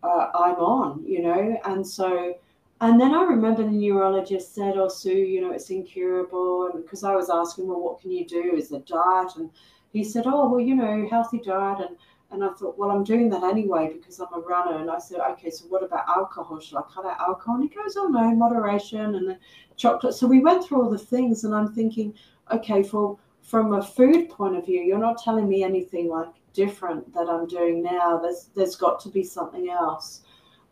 uh, 0.02 0.30
I'm 0.34 0.56
on, 0.56 1.04
you 1.06 1.22
know. 1.22 1.60
And 1.66 1.86
so 1.86 2.36
and 2.82 3.00
then 3.00 3.14
I 3.14 3.24
remember 3.24 3.64
the 3.64 3.72
neurologist 3.72 4.54
said, 4.56 4.78
"Oh, 4.78 4.88
Sue, 4.88 5.12
you 5.12 5.42
know 5.42 5.52
it's 5.52 5.70
incurable." 5.70 6.68
And 6.68 6.84
because 6.84 7.04
I 7.04 7.16
was 7.16 7.30
asking, 7.30 7.68
"Well, 7.68 7.82
what 7.82 8.02
can 8.02 8.12
you 8.12 8.26
do? 8.26 8.56
Is 8.56 8.72
it 8.72 8.86
diet?" 8.86 9.36
And 9.38 9.50
he 9.94 10.04
said, 10.04 10.26
"Oh, 10.28 10.50
well, 10.50 10.60
you 10.60 10.76
know, 10.76 11.08
healthy 11.10 11.40
diet." 11.40 11.80
And 11.88 11.98
and 12.30 12.44
I 12.44 12.50
thought, 12.50 12.78
well, 12.78 12.92
I'm 12.92 13.04
doing 13.04 13.30
that 13.30 13.44
anyway 13.44 13.92
because 13.94 14.20
I'm 14.20 14.34
a 14.34 14.40
runner. 14.40 14.78
And 14.78 14.92
I 14.92 15.00
said, 15.00 15.20
okay, 15.32 15.50
so 15.50 15.66
what 15.68 15.84
about 15.84 16.08
alcohol? 16.10 16.60
Should 16.60 16.78
I 16.78 16.82
cut 16.94 17.06
out 17.06 17.20
alcohol? 17.20 17.56
And 17.56 17.64
he 17.64 17.70
goes, 17.70 17.96
oh 17.96 18.08
no, 18.08 18.36
moderation 18.36 19.16
and 19.16 19.30
the 19.30 19.38
chocolate. 19.78 20.14
So 20.14 20.28
we 20.28 20.40
went 20.40 20.64
through 20.64 20.84
all 20.84 20.90
the 20.90 20.98
things, 20.98 21.44
and 21.44 21.56
I'm 21.56 21.74
thinking, 21.74 22.14
okay, 22.52 22.84
for 22.84 23.18
from 23.42 23.74
a 23.74 23.82
food 23.82 24.30
point 24.30 24.58
of 24.58 24.66
view, 24.66 24.82
you're 24.82 24.98
not 24.98 25.24
telling 25.24 25.48
me 25.48 25.64
anything 25.64 26.10
like 26.10 26.28
different 26.52 27.14
that 27.14 27.30
I'm 27.30 27.48
doing 27.48 27.82
now. 27.82 28.18
There's 28.18 28.50
there's 28.56 28.76
got 28.76 29.00
to 29.02 29.10
be 29.10 29.24
something 29.24 29.70
else. 29.70 30.24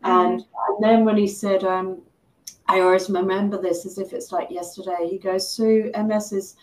And, 0.02 0.40
mm-hmm. 0.40 0.74
and 0.74 0.84
then 0.84 1.04
when 1.04 1.16
he 1.16 1.26
said, 1.26 1.64
um, 1.64 2.02
I 2.68 2.80
always 2.80 3.08
remember 3.08 3.60
this 3.60 3.86
as 3.86 3.98
if 3.98 4.12
it's 4.12 4.32
like 4.32 4.50
yesterday. 4.50 5.08
He 5.08 5.18
goes, 5.18 5.50
Sue, 5.50 5.90
MS 5.96 6.32
is 6.32 6.56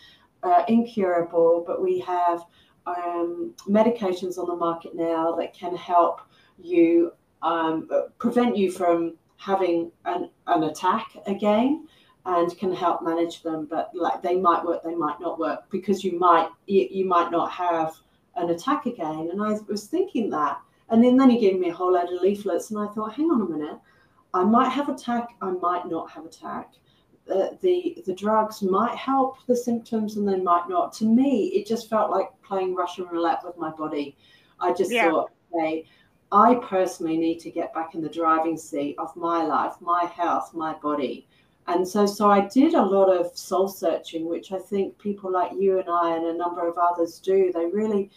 uh, 0.43 0.63
incurable, 0.67 1.63
but 1.65 1.81
we 1.81 1.99
have 1.99 2.43
um, 2.85 3.53
medications 3.67 4.37
on 4.37 4.47
the 4.47 4.55
market 4.55 4.95
now 4.95 5.33
that 5.35 5.53
can 5.53 5.75
help 5.75 6.21
you 6.61 7.13
um, 7.41 7.89
prevent 8.17 8.57
you 8.57 8.71
from 8.71 9.15
having 9.37 9.91
an, 10.05 10.29
an 10.47 10.63
attack 10.63 11.07
again 11.27 11.87
and 12.25 12.57
can 12.57 12.73
help 12.73 13.03
manage 13.03 13.43
them 13.43 13.67
but 13.69 13.91
like 13.93 14.21
they 14.21 14.35
might 14.35 14.63
work 14.63 14.81
they 14.81 14.95
might 14.95 15.19
not 15.19 15.37
work 15.37 15.69
because 15.69 16.03
you 16.03 16.17
might 16.17 16.47
you, 16.67 16.87
you 16.89 17.05
might 17.05 17.29
not 17.29 17.51
have 17.51 17.93
an 18.37 18.49
attack 18.51 18.85
again 18.85 19.29
and 19.31 19.41
i 19.41 19.57
was 19.67 19.87
thinking 19.87 20.29
that 20.29 20.61
and 20.89 21.03
then, 21.03 21.17
then 21.17 21.29
he 21.29 21.39
gave 21.39 21.59
me 21.59 21.69
a 21.69 21.73
whole 21.73 21.93
load 21.93 22.11
of 22.11 22.21
leaflets, 22.21 22.71
and 22.71 22.79
I 22.79 22.87
thought, 22.93 23.13
hang 23.13 23.31
on 23.31 23.41
a 23.41 23.45
minute, 23.45 23.79
I 24.33 24.43
might 24.43 24.69
have 24.69 24.89
attack, 24.89 25.29
I 25.41 25.51
might 25.51 25.87
not 25.87 26.09
have 26.11 26.25
attack. 26.25 26.73
Uh, 27.31 27.49
the 27.61 28.03
the 28.05 28.13
drugs 28.13 28.61
might 28.61 28.95
help 28.97 29.37
the 29.47 29.55
symptoms, 29.55 30.17
and 30.17 30.27
they 30.27 30.39
might 30.39 30.67
not. 30.67 30.91
To 30.93 31.05
me, 31.05 31.45
it 31.47 31.65
just 31.65 31.89
felt 31.89 32.11
like 32.11 32.29
playing 32.41 32.75
Russian 32.75 33.05
roulette 33.05 33.39
with 33.45 33.57
my 33.57 33.69
body. 33.69 34.17
I 34.59 34.73
just 34.73 34.91
yeah. 34.91 35.09
thought, 35.09 35.31
okay, 35.53 35.85
I 36.33 36.55
personally 36.55 37.15
need 37.15 37.39
to 37.41 37.51
get 37.51 37.73
back 37.73 37.95
in 37.95 38.01
the 38.01 38.09
driving 38.09 38.57
seat 38.57 38.95
of 38.97 39.15
my 39.15 39.43
life, 39.43 39.75
my 39.79 40.05
health, 40.13 40.53
my 40.53 40.73
body. 40.73 41.27
And 41.67 41.87
so, 41.87 42.05
so 42.05 42.29
I 42.29 42.47
did 42.47 42.73
a 42.73 42.81
lot 42.81 43.05
of 43.09 43.37
soul 43.37 43.67
searching, 43.67 44.27
which 44.27 44.51
I 44.51 44.59
think 44.59 44.97
people 44.97 45.31
like 45.31 45.51
you 45.57 45.79
and 45.79 45.89
I 45.89 46.15
and 46.17 46.25
a 46.25 46.33
number 46.33 46.67
of 46.67 46.77
others 46.77 47.19
do. 47.19 47.51
They 47.53 47.67
really 47.67 48.09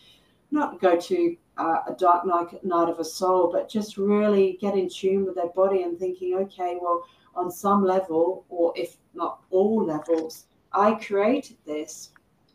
not 0.50 0.80
go 0.80 0.96
to 0.98 1.36
uh, 1.58 1.78
a 1.88 1.94
dark 1.98 2.26
night, 2.26 2.64
night 2.64 2.88
of 2.88 2.98
a 2.98 3.04
soul, 3.04 3.50
but 3.50 3.68
just 3.68 3.96
really 3.96 4.58
get 4.60 4.74
in 4.74 4.88
tune 4.88 5.24
with 5.24 5.34
their 5.34 5.48
body 5.48 5.82
and 5.82 5.98
thinking, 5.98 6.34
okay, 6.34 6.78
well, 6.80 7.04
on 7.34 7.50
some 7.50 7.84
level, 7.84 8.44
or 8.48 8.72
if 8.76 8.96
not 9.14 9.40
all 9.50 9.84
levels, 9.84 10.46
I 10.72 10.94
created 10.94 11.56
this. 11.66 12.10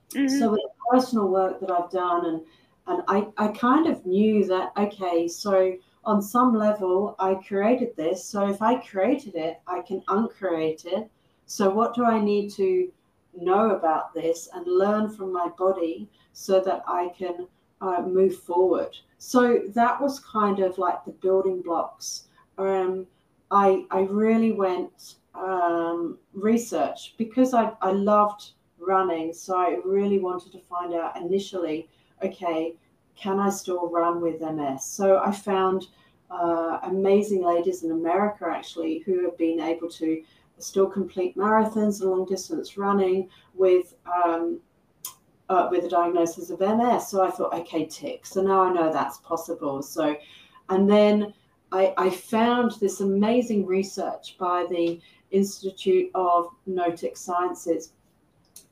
Mm-hmm. 0.10 0.39
So 0.39 0.51
with 0.51 0.62
the 0.62 0.98
personal 0.98 1.29
work 1.29 1.60
that 1.62 1.72
I've 1.72 1.91
done, 1.91 2.25
and 2.25 2.41
and 2.88 3.03
I, 3.08 3.27
I 3.38 3.48
kind 3.50 3.88
of 3.88 4.05
knew 4.05 4.46
that, 4.46 4.72
okay, 4.75 5.27
so 5.27 5.77
on 6.03 6.22
some 6.22 6.55
level, 6.55 7.15
I 7.20 7.36
created 7.36 7.96
this. 7.96 8.25
So 8.25 8.50
if 8.50 8.62
I 8.62 8.75
created 8.75 9.36
it, 9.36 9.62
I 9.67 9.81
can 9.81 10.01
uncreate 10.08 10.86
it. 10.86 11.10
So 11.46 11.70
what 11.70 11.93
do 11.93 12.03
I 12.05 12.20
need 12.20 12.50
to 12.53 12.91
know 13.39 13.72
about 13.72 14.13
this 14.13 14.50
and 14.53 14.65
learn 14.65 15.10
from 15.10 15.31
my 15.31 15.50
body 15.58 16.10
so 16.34 16.60
that 16.62 16.84
I 16.88 17.10
can 17.17 17.48
uh, 17.81 18.01
move 18.01 18.38
forward. 18.38 18.95
So 19.17 19.61
that 19.69 20.00
was 20.00 20.19
kind 20.19 20.59
of 20.59 20.77
like 20.77 21.03
the 21.05 21.11
building 21.11 21.61
blocks. 21.61 22.27
Um, 22.57 23.07
I 23.50 23.85
I 23.91 24.01
really 24.01 24.51
went 24.51 25.15
um, 25.35 26.17
research 26.33 27.15
because 27.17 27.53
I 27.53 27.73
I 27.81 27.91
loved 27.91 28.51
running, 28.79 29.33
so 29.33 29.57
I 29.57 29.79
really 29.85 30.19
wanted 30.19 30.51
to 30.53 30.59
find 30.59 30.93
out 30.93 31.17
initially. 31.17 31.89
Okay, 32.23 32.75
can 33.15 33.39
I 33.39 33.50
still 33.50 33.89
run 33.89 34.21
with 34.21 34.41
MS? 34.41 34.83
So 34.83 35.19
I 35.23 35.31
found 35.31 35.88
uh, 36.29 36.79
amazing 36.83 37.43
ladies 37.43 37.83
in 37.83 37.91
America 37.91 38.45
actually 38.47 39.00
who 39.00 39.23
have 39.25 39.38
been 39.38 39.59
able 39.59 39.89
to 39.89 40.23
still 40.57 40.88
complete 40.88 41.35
marathons 41.35 42.01
and 42.01 42.09
long 42.11 42.25
distance 42.25 42.77
running 42.77 43.27
with 43.53 43.95
um, 44.23 44.59
uh, 45.51 45.67
with 45.70 45.84
a 45.84 45.89
diagnosis 45.89 46.50
of 46.50 46.62
MS. 46.62 47.10
So 47.10 47.27
I 47.27 47.29
thought, 47.29 47.53
okay, 47.53 47.86
tick. 47.86 48.25
So 48.25 48.41
now 48.41 48.63
I 48.63 48.74
know 48.74 48.91
that's 48.91 49.17
possible. 49.17 49.81
So, 49.81 50.15
and 50.70 50.89
then 50.89 51.34
I, 51.74 51.93
I 51.98 52.10
found 52.10 52.72
this 52.79 53.01
amazing 53.01 53.65
research 53.65 54.38
by 54.38 54.65
the 54.70 55.01
Institute 55.29 56.10
of 56.15 56.48
Noetic 56.65 57.17
Sciences, 57.17 57.91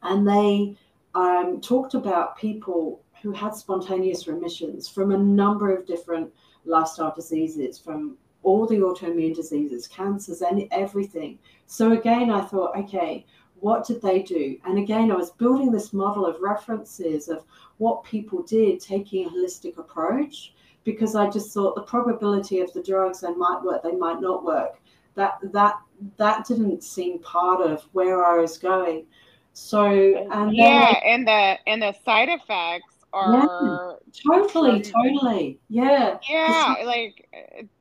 and 0.04 0.26
they 0.26 0.78
um, 1.16 1.60
talked 1.60 1.96
about 1.96 2.38
people 2.38 3.02
who 3.22 3.34
had 3.34 3.54
spontaneous 3.54 4.28
remissions 4.28 4.88
from 4.88 5.12
a 5.12 5.18
number 5.18 5.76
of 5.76 5.86
different 5.86 6.32
lifestyle 6.64 7.14
diseases, 7.14 7.78
from 7.78 8.16
all 8.44 8.66
the 8.66 8.78
autoimmune 8.78 9.36
diseases, 9.36 9.86
cancers, 9.86 10.42
and 10.42 10.66
everything. 10.72 11.38
So 11.68 11.92
again, 11.92 12.32
I 12.32 12.40
thought, 12.40 12.78
okay, 12.78 13.26
what 13.62 13.86
did 13.86 14.02
they 14.02 14.22
do? 14.22 14.58
And 14.66 14.78
again, 14.78 15.12
I 15.12 15.16
was 15.16 15.32
building 15.32 15.72
this 15.72 15.94
model 15.94 16.26
of 16.26 16.42
references 16.42 17.28
of 17.28 17.44
what 17.78 18.04
people 18.04 18.44
did, 18.44 18.80
taking 18.80 19.26
a 19.26 19.30
holistic 19.30 19.78
approach, 19.78 20.54
because 20.84 21.16
I 21.16 21.30
just 21.30 21.54
thought 21.54 21.76
the 21.76 21.82
probability 21.82 22.60
of 22.60 22.72
the 22.74 22.84
drugs 22.84 23.22
they 23.22 23.34
might 23.34 23.62
work, 23.64 23.84
they 23.84 23.96
might 23.96 24.22
not 24.22 24.44
work. 24.44 24.82
That 25.16 25.40
that 25.52 25.80
that 26.18 26.46
didn't 26.46 26.84
seem 26.84 27.20
part 27.20 27.62
of 27.62 27.84
where 27.92 28.26
I 28.26 28.40
was 28.40 28.58
going. 28.58 29.06
So 29.54 29.86
and 29.86 30.56
yeah, 30.56 30.94
then, 30.94 31.02
and 31.06 31.28
the 31.28 31.70
and 31.70 31.82
the 31.82 31.94
side 32.06 32.30
effects 32.30 32.96
are 33.12 33.34
yeah, 33.34 33.96
totally, 34.26 34.82
totally, 34.82 35.60
yeah, 35.68 36.18
yeah. 36.30 36.76
Like 36.86 37.28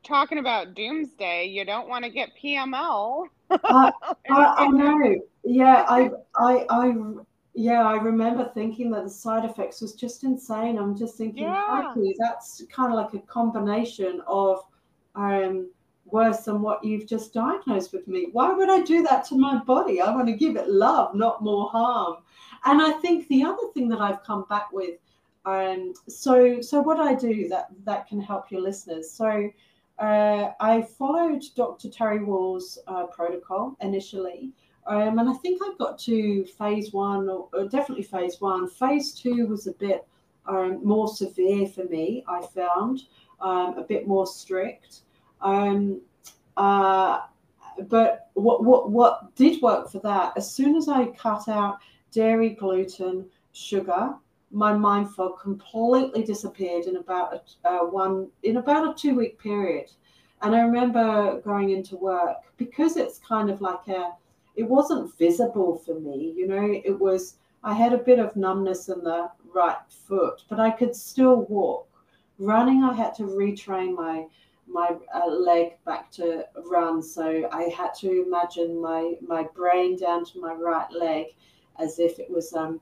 talking 0.03 0.39
about 0.39 0.75
doomsday, 0.75 1.47
you 1.47 1.65
don't 1.65 1.89
want 1.89 2.05
to 2.05 2.11
get 2.11 2.31
PML. 2.43 3.27
I, 3.51 3.93
I, 4.31 4.69
know. 4.69 5.17
Yeah, 5.45 5.85
I, 5.89 6.11
I, 6.37 6.67
I, 6.69 6.95
yeah, 7.55 7.87
I 7.87 7.95
remember 7.97 8.51
thinking 8.55 8.91
that 8.93 9.05
the 9.05 9.11
side 9.11 9.45
effects 9.45 9.81
was 9.81 9.95
just 9.95 10.25
insane. 10.25 10.79
I'm 10.79 10.97
just 10.97 11.17
thinking, 11.17 11.45
yeah. 11.45 11.93
that's 12.19 12.63
kind 12.71 12.93
of 12.93 12.99
like 12.99 13.15
a 13.15 13.27
combination 13.27 14.23
of 14.27 14.65
um, 15.15 15.71
worse 16.07 16.41
than 16.45 16.63
what 16.63 16.85
you've 16.85 17.07
just 17.07 17.35
diagnosed 17.35 17.93
with 17.93 18.07
me. 18.09 18.29
Why 18.33 18.53
would 18.53 18.71
I 18.71 18.83
do 18.83 19.03
that 19.05 19.25
to 19.27 19.37
my 19.37 19.59
body? 19.59 20.01
I 20.01 20.15
want 20.15 20.29
to 20.29 20.35
give 20.35 20.57
it 20.57 20.69
love, 20.69 21.15
not 21.15 21.43
more 21.43 21.69
harm. 21.71 22.19
And 22.65 22.81
I 22.83 22.93
think 22.93 23.29
the 23.29 23.43
other 23.45 23.69
thing 23.75 23.89
that 23.89 24.01
I've 24.01 24.23
come 24.23 24.45
back 24.49 24.73
with 24.73 24.99
Um, 25.45 25.95
so, 26.09 26.61
so 26.61 26.81
what 26.83 27.01
I 27.01 27.15
do 27.15 27.49
that 27.49 27.69
that 27.85 28.07
can 28.07 28.21
help 28.21 28.51
your 28.51 28.61
listeners. 28.61 29.11
So, 29.11 29.51
uh, 29.99 30.53
I 30.61 30.83
followed 30.83 31.43
Dr. 31.57 31.89
Terry 31.89 32.21
Wahls' 32.21 32.79
uh, 32.87 33.07
protocol 33.07 33.77
initially, 33.81 34.53
um, 34.87 35.19
and 35.19 35.29
I 35.29 35.35
think 35.35 35.61
I 35.63 35.73
got 35.79 35.99
to 36.01 36.45
phase 36.45 36.93
one, 36.93 37.29
or, 37.29 37.49
or 37.53 37.69
definitely 37.69 38.05
phase 38.05 38.41
one. 38.41 38.69
Phase 38.69 39.13
two 39.13 39.47
was 39.47 39.67
a 39.67 39.73
bit 39.73 40.07
um, 40.47 40.85
more 40.85 41.09
severe 41.09 41.67
for 41.67 41.85
me. 41.85 42.25
I 42.29 42.43
found 42.43 43.03
um, 43.41 43.77
a 43.77 43.83
bit 43.83 44.07
more 44.07 44.27
strict. 44.27 45.03
Um, 45.41 46.01
uh, 46.57 47.21
but 47.89 48.31
what 48.35 48.65
what 48.65 48.91
what 48.91 49.35
did 49.37 49.61
work 49.63 49.91
for 49.91 50.01
that? 50.01 50.33
As 50.37 50.53
soon 50.53 50.77
as 50.77 50.89
I 50.89 51.07
cut 51.07 51.49
out 51.49 51.79
dairy, 52.11 52.51
gluten, 52.51 53.27
sugar, 53.53 54.15
my 54.51 54.73
mind 54.73 55.15
fog 55.15 55.39
completely 55.41 56.23
disappeared 56.23 56.87
in 56.87 56.97
about 56.97 57.55
a, 57.65 57.69
uh, 57.69 57.85
one 57.85 58.29
in 58.43 58.57
about 58.57 58.89
a 58.89 58.95
two 58.95 59.15
week 59.15 59.39
period. 59.39 59.91
And 60.43 60.55
I 60.55 60.61
remember 60.61 61.41
going 61.41 61.71
into 61.71 61.97
work 61.97 62.37
because 62.57 62.97
it's 62.97 63.19
kind 63.19 63.51
of 63.51 63.61
like 63.61 63.89
a, 63.89 64.13
it 64.57 64.63
wasn't 64.63 65.17
visible 65.19 65.77
for 65.79 65.99
me, 65.99 66.33
you 66.37 66.47
know. 66.47 66.81
It 66.85 66.99
was 66.99 67.37
I 67.65 67.75
had 67.75 67.93
a 67.93 67.99
bit 67.99 68.19
of 68.19 68.37
numbness 68.37 68.89
in 68.89 69.03
the 69.03 69.31
right 69.53 69.79
foot, 69.89 70.45
but 70.49 70.61
I 70.61 70.71
could 70.71 70.95
still 70.95 71.43
walk. 71.47 71.89
Running, 72.39 72.85
I 72.85 72.95
had 72.95 73.15
to 73.17 73.25
retrain 73.25 73.95
my 73.95 74.27
my 74.67 74.91
uh, 75.15 75.27
leg 75.27 75.73
back 75.85 76.11
to 76.13 76.45
run. 76.71 77.03
So 77.03 77.49
I 77.51 77.65
had 77.65 77.95
to 78.01 78.23
imagine 78.23 78.81
my 78.81 79.15
my 79.21 79.45
brain 79.55 79.97
down 79.97 80.25
to 80.27 80.41
my 80.41 80.53
right 80.53 80.91
leg 80.93 81.27
as 81.79 81.99
if 81.99 82.19
it 82.19 82.31
was 82.31 82.53
um, 82.55 82.81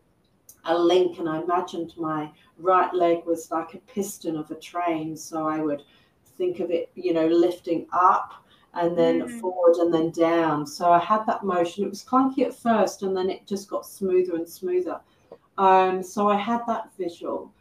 a 0.66 0.76
link, 0.76 1.18
and 1.18 1.28
I 1.28 1.40
imagined 1.40 1.94
my 1.96 2.30
right 2.58 2.92
leg 2.94 3.24
was 3.26 3.50
like 3.50 3.74
a 3.74 3.78
piston 3.78 4.36
of 4.36 4.50
a 4.50 4.54
train. 4.54 5.16
So 5.16 5.46
I 5.46 5.60
would 5.60 5.82
think 6.36 6.60
of 6.60 6.70
it, 6.70 6.90
you 6.94 7.12
know, 7.12 7.26
lifting 7.26 7.86
up 7.92 8.44
and 8.74 8.96
then 8.96 9.22
mm. 9.22 9.40
forward 9.40 9.76
and 9.76 9.92
then 9.92 10.10
down. 10.10 10.66
So 10.66 10.92
I 10.92 10.98
had 10.98 11.24
that 11.26 11.44
motion. 11.44 11.84
It 11.84 11.90
was 11.90 12.04
clunky 12.04 12.40
at 12.40 12.54
first, 12.54 13.02
and 13.02 13.16
then 13.16 13.30
it 13.30 13.46
just 13.46 13.68
got 13.68 13.86
smoother 13.86 14.36
and 14.36 14.48
smoother. 14.48 15.00
Um, 15.58 16.02
so 16.02 16.28
I 16.28 16.36
had 16.36 16.60
that 16.66 16.90
visual. 16.98 17.52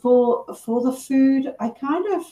For 0.00 0.44
for 0.54 0.82
the 0.82 0.92
food, 0.92 1.54
I 1.58 1.70
kind 1.70 2.06
of 2.14 2.24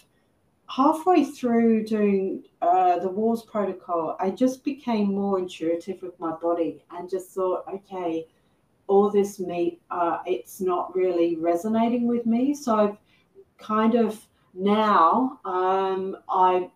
halfway 0.69 1.25
through 1.25 1.85
doing 1.85 2.45
uh, 2.61 2.99
the 2.99 3.09
Wahls 3.09 3.47
protocol, 3.47 4.17
I 4.21 4.31
just 4.31 4.63
became 4.65 5.15
more 5.15 5.39
intuitive 5.39 6.03
with 6.03 6.19
my 6.21 6.33
body 6.33 6.85
and 6.91 7.09
just 7.09 7.31
thought, 7.31 7.65
okay, 7.73 8.27
all 8.88 9.11
this 9.11 9.38
meat, 9.38 9.80
uh, 9.90 10.18
it's 10.26 10.61
not 10.61 10.95
really 10.97 11.37
resonating 11.37 12.07
with 12.07 12.26
me. 12.26 12.54
So 12.54 12.75
I've 12.75 12.97
kind 13.59 13.95
of 13.95 14.26
now, 14.54 15.38
um, 15.45 16.16
I 16.28 16.68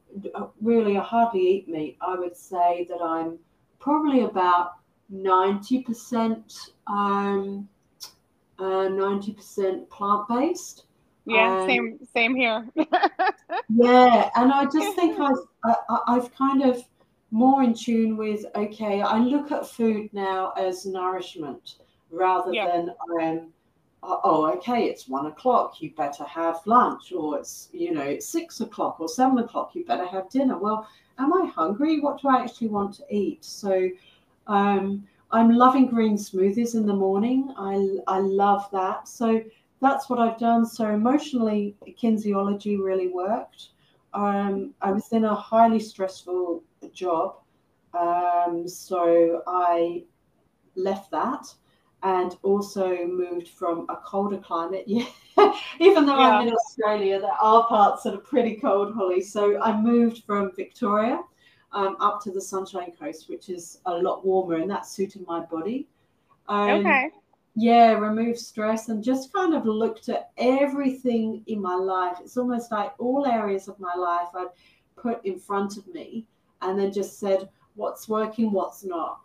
really 0.61 0.99
I 0.99 1.03
hardly 1.03 1.41
eat 1.41 1.69
meat. 1.69 1.97
I 2.01 2.15
would 2.15 2.37
say 2.37 2.87
that 2.89 3.03
I'm 3.03 3.39
probably 3.81 4.23
about 4.23 4.75
90% 5.13 6.71
um, 6.87 7.69
uh, 8.59 8.63
90% 8.63 9.89
plant 9.89 10.29
based. 10.29 10.85
Yeah, 11.25 11.61
um, 11.61 11.69
same 11.69 11.99
same 12.15 12.35
here. 12.35 12.67
yeah, 13.69 14.31
and 14.35 14.53
I 14.53 14.65
just 14.65 14.97
think 14.97 15.21
I've 15.21 15.37
I, 15.65 15.99
I've 16.09 16.35
kind 16.35 16.63
of 16.63 16.83
more 17.31 17.63
in 17.63 17.75
tune 17.75 18.17
with 18.17 18.45
okay. 18.55 19.03
I 19.03 19.19
look 19.19 19.53
at 19.53 19.69
food 19.69 20.11
now 20.13 20.53
as 20.57 20.85
nourishment 20.85 21.77
rather 22.13 22.53
yeah. 22.53 22.69
than 22.69 22.95
um, 23.21 23.49
oh 24.03 24.53
okay, 24.57 24.85
it's 24.85 25.09
one 25.09 25.27
o'clock. 25.27 25.81
You 25.81 25.91
better 25.91 26.25
have 26.25 26.61
lunch, 26.67 27.13
or 27.13 27.39
it's 27.39 27.69
you 27.73 27.93
know 27.93 28.03
it's 28.03 28.27
six 28.27 28.61
o'clock 28.61 29.01
or 29.01 29.09
seven 29.09 29.39
o'clock. 29.39 29.75
You 29.75 29.85
better 29.85 30.07
have 30.07 30.31
dinner. 30.31 30.59
Well, 30.59 30.87
am 31.19 31.33
I 31.33 31.47
hungry? 31.47 32.01
What 32.01 32.21
do 32.21 32.29
I 32.29 32.43
actually 32.43 32.69
want 32.69 32.95
to 32.97 33.05
eat? 33.11 33.45
So. 33.45 33.89
Um, 34.47 35.07
I'm 35.35 35.51
loving 35.51 35.87
green 35.87 36.17
smoothies 36.17 36.75
in 36.75 36.85
the 36.85 36.93
morning. 36.93 37.55
I, 37.57 37.97
I 38.07 38.19
love 38.19 38.69
that. 38.73 39.09
So 39.09 39.43
that's 39.81 40.11
what 40.11 40.19
I've 40.19 40.39
done. 40.39 40.67
So 40.67 40.91
emotionally, 40.91 41.75
kinesiology 42.03 42.79
really 42.79 43.09
worked. 43.09 43.71
Um, 44.13 44.75
I 44.83 44.93
was 44.93 45.11
in 45.13 45.25
a 45.25 45.35
highly 45.35 45.81
stressful 45.81 46.63
job. 46.93 47.37
Um, 47.99 48.69
so 48.69 49.43
I 49.47 50.05
left 50.77 51.11
that 51.11 51.53
and 52.03 52.37
also 52.43 53.07
moved 53.07 53.49
from 53.49 53.87
a 53.89 53.97
colder 53.97 54.39
climate. 54.39 54.87
Yeah, 55.39 55.55
even 55.81 56.05
though 56.05 56.21
yeah. 56.21 56.37
I'm 56.37 56.49
in 56.49 56.53
Australia, 56.53 57.19
there 57.19 57.33
are 57.41 57.67
parts 57.67 58.03
that 58.03 58.13
are 58.13 58.19
pretty 58.19 58.57
cold, 58.57 58.95
Holly. 58.95 59.23
So 59.23 59.59
I 59.63 59.75
moved 59.81 60.25
from 60.25 60.53
Victoria 60.55 61.23
um, 61.73 61.97
up 62.01 62.23
to 62.25 62.31
the 62.31 62.41
Sunshine 62.41 62.93
Coast, 62.93 63.31
which 63.31 63.49
is 63.49 63.81
a 63.87 63.95
lot 63.95 64.27
warmer, 64.27 64.57
and 64.57 64.71
that 64.71 64.85
suited 64.85 65.27
my 65.27 65.41
body. 65.41 65.89
Um, 66.49 66.69
okay 66.69 67.11
yeah 67.55 67.93
remove 67.93 68.39
stress 68.39 68.89
and 68.89 69.05
just 69.05 69.33
kind 69.33 69.55
of 69.55 69.67
looked 69.67 70.09
at 70.09 70.31
everything 70.39 71.43
in 71.47 71.61
my 71.61 71.75
life 71.75 72.17
it's 72.21 72.37
almost 72.37 72.73
like 72.73 72.93
all 72.99 73.27
areas 73.27 73.69
of 73.69 73.79
my 73.79 73.95
life 73.95 74.29
i'd 74.37 74.49
put 74.97 75.25
in 75.27 75.39
front 75.39 75.77
of 75.77 75.87
me 75.89 76.27
and 76.63 76.79
then 76.79 76.91
just 76.91 77.19
said 77.19 77.49
what's 77.75 78.09
working 78.09 78.53
what's 78.53 78.85
not 78.85 79.21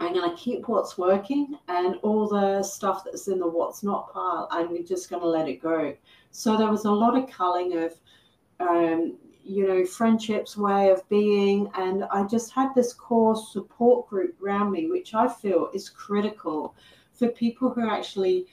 i'm 0.00 0.12
going 0.12 0.30
to 0.30 0.36
keep 0.36 0.68
what's 0.68 0.98
working 0.98 1.58
and 1.68 1.96
all 2.02 2.28
the 2.28 2.62
stuff 2.62 3.04
that's 3.04 3.28
in 3.28 3.38
the 3.38 3.46
what's 3.46 3.82
not 3.82 4.12
pile 4.12 4.48
i'm 4.50 4.84
just 4.86 5.10
going 5.10 5.22
to 5.22 5.28
let 5.28 5.48
it 5.48 5.62
go. 5.62 5.94
So 6.30 6.56
there 6.56 6.70
was 6.70 6.84
a 6.84 6.90
lot 6.90 7.16
of 7.16 7.30
culling 7.30 7.78
of 7.78 7.94
um, 8.60 9.16
you 9.42 9.66
know 9.66 9.84
friendships 9.84 10.56
way 10.56 10.90
of 10.90 11.08
being 11.08 11.70
and 11.74 12.04
i 12.10 12.24
just 12.24 12.50
had 12.50 12.74
this 12.74 12.92
core 12.92 13.36
support 13.36 14.08
group 14.08 14.34
around 14.42 14.72
me 14.72 14.88
which 14.88 15.14
i 15.14 15.28
feel 15.28 15.70
is 15.72 15.88
critical 15.88 16.74
for 17.16 17.28
people 17.28 17.70
who 17.70 17.88
actually 17.88 18.46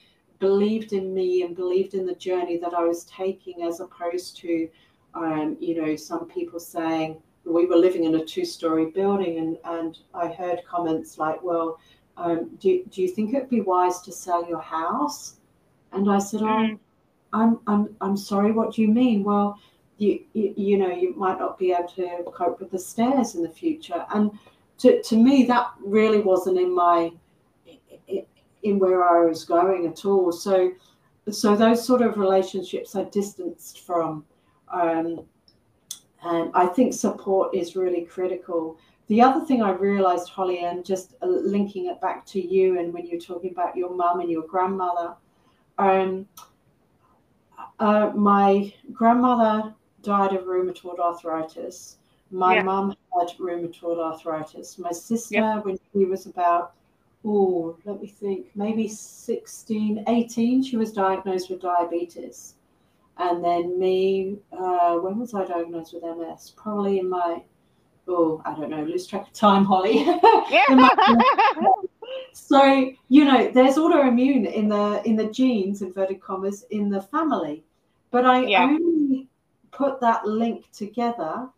believed 0.44 0.92
in 0.92 1.14
me 1.14 1.44
and 1.44 1.56
believed 1.56 1.94
in 1.94 2.06
the 2.06 2.16
journey 2.16 2.58
that 2.58 2.74
I 2.74 2.84
was 2.84 3.06
taking, 3.06 3.64
as 3.64 3.80
opposed 3.80 4.36
to, 4.38 4.68
um, 5.14 5.56
you 5.60 5.82
know, 5.82 5.96
some 5.96 6.28
people 6.28 6.60
saying 6.60 7.22
we 7.46 7.66
were 7.66 7.78
living 7.78 8.04
in 8.06 8.16
a 8.16 8.26
two-story 8.26 8.92
building, 8.92 9.38
and 9.38 9.58
and 9.66 9.98
I 10.14 10.28
heard 10.28 10.62
comments 10.68 11.18
like, 11.18 11.42
well. 11.44 11.80
Um, 12.16 12.52
do, 12.60 12.84
do 12.92 13.02
you 13.02 13.08
think 13.08 13.34
it'd 13.34 13.50
be 13.50 13.62
wise 13.62 14.00
to 14.02 14.12
sell 14.12 14.48
your 14.48 14.62
house? 14.62 15.38
And 15.94 16.12
I 16.12 16.20
said, 16.20 16.44
oh, 16.44 16.46
mm. 16.46 16.80
I'm, 17.34 17.60
I'm, 17.66 17.96
I'm 18.02 18.16
sorry, 18.16 18.52
what 18.52 18.76
do 18.76 18.84
you 18.84 18.88
mean? 18.88 19.24
Well, 19.24 19.58
you, 19.98 20.24
you, 20.34 20.54
you 20.56 20.78
know, 20.78 20.92
you 20.92 21.16
might 21.16 21.40
not 21.40 21.58
be 21.58 21.72
able 21.72 21.88
to 21.88 22.24
cope 22.32 22.60
with 22.60 22.70
the 22.70 22.78
stairs 22.78 23.34
in 23.34 23.42
the 23.42 23.50
future. 23.50 24.06
And 24.14 24.30
to, 24.78 25.02
to 25.02 25.18
me, 25.18 25.46
that 25.46 25.72
really 25.84 26.20
wasn't 26.20 26.60
in 26.60 26.76
my 26.76 27.12
in 28.62 28.78
where 28.78 29.04
I 29.10 29.26
was 29.26 29.44
going 29.44 29.88
at 29.88 30.06
all. 30.06 30.32
So, 30.32 30.72
so 31.32 31.56
those 31.56 31.84
sort 31.84 32.04
of 32.04 32.20
relationships 32.20 32.96
I 32.96 33.06
distanced 33.06 33.80
from. 33.80 34.24
Um, 34.72 35.26
and 36.24 36.52
I 36.54 36.68
think 36.68 36.94
support 36.94 37.54
is 37.54 37.76
really 37.76 38.02
critical. 38.06 38.78
The 39.08 39.22
other 39.22 39.46
thing 39.46 39.62
I 39.62 39.72
realized, 39.72 40.30
Holly, 40.30 40.60
and 40.60 40.86
just 40.86 41.16
uh, 41.22 41.28
linking 41.28 41.88
it 41.88 42.00
back 42.00 42.26
to 42.28 42.42
you 42.42 42.80
and 42.80 42.94
when 42.94 43.06
you're 43.06 43.20
talking 43.20 43.52
about 43.52 43.76
your 43.76 43.94
mum 43.94 44.22
and 44.22 44.30
your 44.30 44.44
grandmother, 44.44 45.16
um, 45.78 46.28
uh, 47.80 48.12
my 48.16 48.74
grandmother 48.94 49.74
died 50.02 50.34
of 50.34 50.46
rheumatoid 50.46 51.00
arthritis. 51.00 51.98
My 52.32 52.56
yeah. 52.56 52.64
mum 52.64 52.96
had 53.20 53.30
rheumatoid 53.38 54.00
arthritis. 54.00 54.80
My 54.80 54.92
sister, 54.92 55.36
yeah. 55.36 55.60
when 55.60 55.78
she 55.92 56.06
was 56.06 56.26
about 56.26 56.74
oh, 57.26 57.78
let 57.86 58.02
me 58.02 58.08
think, 58.08 58.48
maybe 58.56 58.88
16, 58.88 60.04
18, 60.08 60.64
she 60.64 60.78
was 60.78 60.92
diagnosed 60.92 61.50
with 61.50 61.62
diabetes. 61.62 62.56
And 63.18 63.44
then 63.44 63.80
me, 63.80 64.38
uh, 64.52 64.96
when 64.96 65.20
was 65.20 65.34
I 65.34 65.46
diagnosed 65.46 65.94
with 65.94 66.04
MS? 66.04 66.54
Probably 66.58 67.00
in 67.00 67.10
my, 67.10 67.44
oh, 68.08 68.42
I 68.46 68.56
don't 68.56 68.70
know, 68.70 68.84
lose 68.84 69.06
track 69.06 69.28
of 69.28 69.34
time, 69.34 69.66
Holly. 69.66 70.06
Yeah. 70.50 70.90
so, 72.34 72.92
you 73.10 73.26
know, 73.26 73.52
there's 73.52 73.76
autoimmune 73.76 74.52
in 74.52 74.68
the 74.68 75.02
in 75.06 75.16
the 75.16 75.28
genes, 75.28 75.82
inverted 75.82 76.22
commas, 76.22 76.66
in 76.70 76.90
the 76.90 77.02
family. 77.02 77.64
But 78.12 78.26
I 78.26 78.46
yeah. 78.46 78.64
only 78.64 79.30
put 79.72 80.00
that 80.02 80.26
link 80.26 80.70
together 80.72 81.50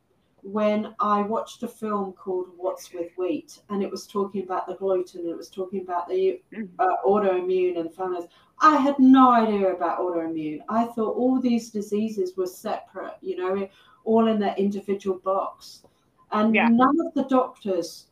when 0.46 0.94
I 1.00 1.24
watched 1.24 1.63
a 1.63 1.68
film 1.68 2.13
called 2.13 2.50
What's 2.56 2.94
with 2.94 3.12
Wheat, 3.18 3.62
and 3.70 3.82
it 3.82 3.89
was 3.89 4.06
talking 4.06 4.44
about 4.44 4.68
the 4.68 4.76
gluten, 4.76 5.22
and 5.22 5.30
it 5.30 5.36
was 5.36 5.50
talking 5.50 5.82
about 5.82 6.08
the 6.08 6.39
mm. 6.54 6.70
uh, 6.78 6.98
autoimmune 7.06 7.80
and 7.80 7.94
families. 7.94 8.26
I 8.60 8.78
had 8.78 8.98
no 9.00 9.32
idea 9.32 9.74
about 9.74 10.00
autoimmune. 10.00 10.62
I 10.70 10.86
thought 10.86 11.15
all 11.15 11.39
these 11.39 11.70
diseases 11.70 12.38
were 12.38 12.48
separate, 12.48 13.18
you 13.22 13.38
know, 13.38 13.68
all 14.06 14.28
in 14.28 14.39
their 14.39 14.56
individual 14.56 15.20
box. 15.20 15.84
And 16.32 16.56
yeah. 16.56 16.70
none 16.70 16.98
of 17.06 17.13
the 17.13 17.24
doctors, 17.24 18.08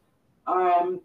um, 0.47 1.01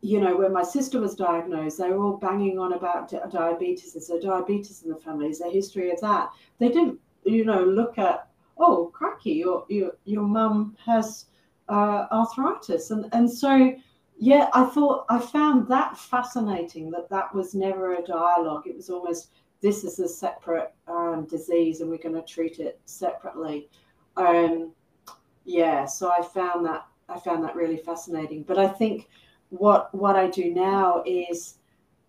you 0.00 0.20
know, 0.20 0.36
when 0.36 0.52
my 0.52 0.62
sister 0.62 1.00
was 1.00 1.14
diagnosed, 1.14 1.78
they 1.78 1.88
were 1.88 2.02
all 2.02 2.16
banging 2.16 2.58
on 2.58 2.74
about 2.74 3.12
diabetes. 3.32 3.94
Is 3.96 4.08
there 4.08 4.20
diabetes 4.20 4.82
in 4.82 4.90
the 4.90 4.96
family? 4.96 5.28
Is 5.28 5.38
there 5.38 5.50
history 5.50 5.90
of 5.90 6.00
that? 6.00 6.30
They 6.58 6.68
didn't, 6.68 6.98
you 7.24 7.44
know, 7.44 7.64
look 7.64 7.98
at, 7.98 8.28
oh, 8.58 8.90
cracky, 8.92 9.32
your 9.32 9.64
your 9.68 9.92
your 10.04 10.22
mum 10.22 10.76
has 10.84 11.26
uh, 11.70 12.06
arthritis, 12.12 12.90
and 12.90 13.08
and 13.12 13.30
so 13.30 13.74
yeah, 14.24 14.48
I 14.54 14.64
thought 14.64 15.04
I 15.10 15.18
found 15.18 15.68
that 15.68 15.98
fascinating 15.98 16.90
that 16.92 17.10
that 17.10 17.34
was 17.34 17.54
never 17.54 17.94
a 17.94 18.02
dialogue. 18.02 18.66
It 18.66 18.74
was 18.74 18.88
almost 18.88 19.28
this 19.60 19.84
is 19.84 19.98
a 19.98 20.08
separate 20.08 20.72
um, 20.88 21.26
disease, 21.28 21.80
and 21.80 21.90
we're 21.90 21.98
going 21.98 22.14
to 22.14 22.22
treat 22.22 22.58
it 22.58 22.80
separately. 22.86 23.68
Um, 24.16 24.72
yeah, 25.44 25.84
so 25.84 26.10
I 26.10 26.22
found 26.22 26.64
that 26.64 26.86
I 27.10 27.18
found 27.18 27.44
that 27.44 27.54
really 27.54 27.76
fascinating. 27.76 28.44
But 28.44 28.58
I 28.58 28.66
think 28.66 29.10
what 29.50 29.94
what 29.94 30.16
I 30.16 30.28
do 30.28 30.54
now 30.54 31.02
is 31.04 31.58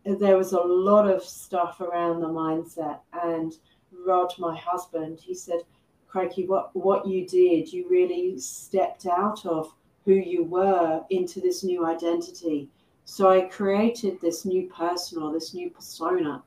there 0.06 0.38
was 0.38 0.54
a 0.54 0.62
lot 0.62 1.10
of 1.10 1.22
stuff 1.22 1.82
around 1.82 2.22
the 2.22 2.30
mindset 2.30 3.00
and 3.24 3.58
Rod, 4.06 4.34
my 4.40 4.56
husband, 4.56 5.20
he 5.20 5.34
said, 5.34 5.62
Crikey, 6.08 6.46
what, 6.46 6.74
what 6.76 7.08
you 7.08 7.28
did, 7.28 7.74
you 7.74 7.90
really 7.90 8.40
stepped 8.40 9.06
out 9.06 9.46
of 9.46 9.74
who 10.06 10.14
you 10.14 10.44
were 10.44 11.04
into 11.10 11.42
this 11.42 11.64
new 11.64 11.86
identity. 11.86 12.70
So 13.06 13.30
I 13.30 13.42
created 13.42 14.22
this 14.22 14.46
new 14.46 14.68
person 14.68 15.22
or 15.22 15.34
this 15.34 15.54
new 15.54 15.70
persona, 15.70 16.44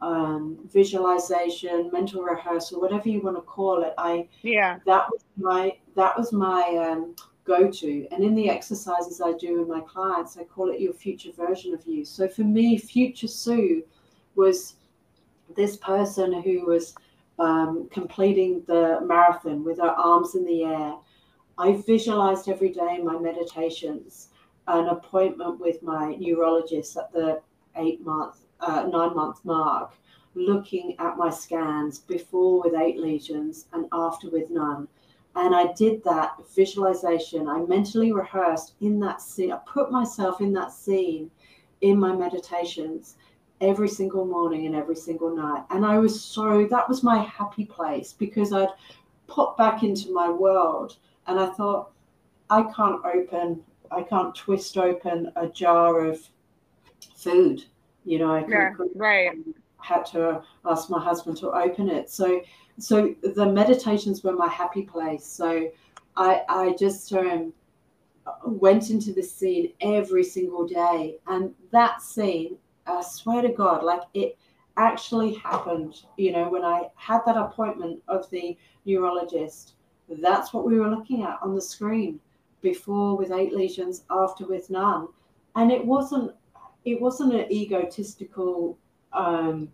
um, 0.00 0.58
visualization, 0.72 1.90
mental 1.92 2.22
rehearsal, 2.22 2.80
whatever 2.80 3.08
you 3.08 3.20
want 3.20 3.36
to 3.36 3.42
call 3.42 3.82
it. 3.82 3.94
I 3.98 4.28
yeah 4.42 4.78
that 4.86 5.06
was 5.10 5.22
my 5.36 5.76
that 5.96 6.16
was 6.16 6.32
my 6.32 6.62
um, 6.76 7.14
go 7.48 7.70
to. 7.70 8.06
And 8.12 8.22
in 8.22 8.34
the 8.34 8.48
exercises 8.48 9.20
I 9.20 9.32
do 9.32 9.58
with 9.58 9.68
my 9.68 9.80
clients, 9.80 10.36
I 10.36 10.44
call 10.44 10.70
it 10.70 10.80
your 10.80 10.92
future 10.92 11.32
version 11.32 11.74
of 11.74 11.84
you. 11.86 12.04
So 12.04 12.28
for 12.28 12.42
me, 12.42 12.78
future 12.78 13.26
Sue 13.26 13.82
was 14.36 14.76
this 15.56 15.76
person 15.78 16.42
who 16.42 16.66
was 16.66 16.94
um, 17.38 17.88
completing 17.90 18.62
the 18.66 19.00
marathon 19.02 19.64
with 19.64 19.78
her 19.78 19.88
arms 19.90 20.34
in 20.34 20.44
the 20.44 20.64
air. 20.64 20.94
I 21.58 21.72
visualized 21.86 22.48
every 22.48 22.70
day 22.70 22.96
in 22.98 23.04
my 23.04 23.18
meditations 23.18 24.28
an 24.66 24.88
appointment 24.88 25.60
with 25.60 25.82
my 25.82 26.14
neurologist 26.16 26.96
at 26.96 27.12
the 27.12 27.40
eight 27.76 28.04
month, 28.04 28.46
uh, 28.60 28.88
nine 28.90 29.14
month 29.14 29.44
mark, 29.44 29.92
looking 30.34 30.94
at 30.98 31.16
my 31.16 31.30
scans 31.30 31.98
before 31.98 32.62
with 32.62 32.74
eight 32.74 32.98
lesions 32.98 33.66
and 33.72 33.86
after 33.92 34.30
with 34.30 34.50
none 34.50 34.88
and 35.38 35.54
I 35.54 35.72
did 35.74 36.02
that 36.04 36.36
visualization. 36.54 37.48
I 37.48 37.60
mentally 37.60 38.12
rehearsed 38.12 38.74
in 38.80 38.98
that 39.00 39.22
scene. 39.22 39.52
I 39.52 39.58
put 39.66 39.90
myself 39.90 40.40
in 40.40 40.52
that 40.54 40.72
scene 40.72 41.30
in 41.80 41.98
my 41.98 42.14
meditations 42.14 43.16
every 43.60 43.88
single 43.88 44.24
morning 44.24 44.66
and 44.66 44.74
every 44.74 44.96
single 44.96 45.34
night. 45.34 45.64
And 45.70 45.86
I 45.86 45.98
was 45.98 46.20
so, 46.20 46.66
that 46.68 46.88
was 46.88 47.04
my 47.04 47.18
happy 47.18 47.64
place 47.64 48.12
because 48.12 48.52
I'd 48.52 48.70
pop 49.28 49.56
back 49.56 49.84
into 49.84 50.12
my 50.12 50.28
world 50.28 50.96
and 51.28 51.38
I 51.38 51.46
thought, 51.46 51.92
I 52.50 52.62
can't 52.62 53.04
open, 53.04 53.62
I 53.90 54.02
can't 54.02 54.34
twist 54.34 54.76
open 54.76 55.30
a 55.36 55.46
jar 55.46 56.04
of 56.04 56.18
food. 57.14 57.64
You 58.04 58.18
know, 58.18 58.34
I 58.34 58.46
yeah, 58.48 58.72
right. 58.94 59.30
had 59.76 60.04
to 60.06 60.42
ask 60.64 60.88
my 60.88 61.02
husband 61.02 61.36
to 61.38 61.50
open 61.50 61.88
it. 61.88 62.10
So 62.10 62.40
so 62.78 63.14
the 63.22 63.46
meditations 63.46 64.24
were 64.24 64.32
my 64.32 64.48
happy 64.48 64.82
place. 64.82 65.26
So 65.26 65.70
I 66.16 66.42
I 66.48 66.74
just 66.78 67.12
um, 67.12 67.52
went 68.46 68.90
into 68.90 69.12
the 69.12 69.22
scene 69.22 69.72
every 69.82 70.24
single 70.24 70.66
day, 70.66 71.18
and 71.26 71.54
that 71.70 72.00
scene, 72.00 72.56
I 72.86 73.02
swear 73.02 73.42
to 73.42 73.50
God, 73.50 73.84
like 73.84 74.02
it 74.14 74.38
actually 74.78 75.34
happened. 75.34 76.02
You 76.16 76.32
know, 76.32 76.48
when 76.48 76.64
I 76.64 76.88
had 76.94 77.20
that 77.26 77.36
appointment 77.36 78.00
of 78.08 78.30
the 78.30 78.56
neurologist, 78.86 79.74
that's 80.08 80.52
what 80.52 80.64
we 80.64 80.78
were 80.78 80.88
looking 80.88 81.22
at 81.22 81.38
on 81.42 81.54
the 81.54 81.60
screen. 81.60 82.20
Before 82.60 83.16
with 83.16 83.30
eight 83.30 83.52
lesions, 83.54 84.04
after 84.10 84.44
with 84.44 84.68
none, 84.68 85.06
and 85.54 85.70
it 85.70 85.84
wasn't 85.84 86.32
it 86.84 87.00
wasn't 87.00 87.34
an 87.34 87.52
egotistical. 87.52 88.76
Um, 89.12 89.70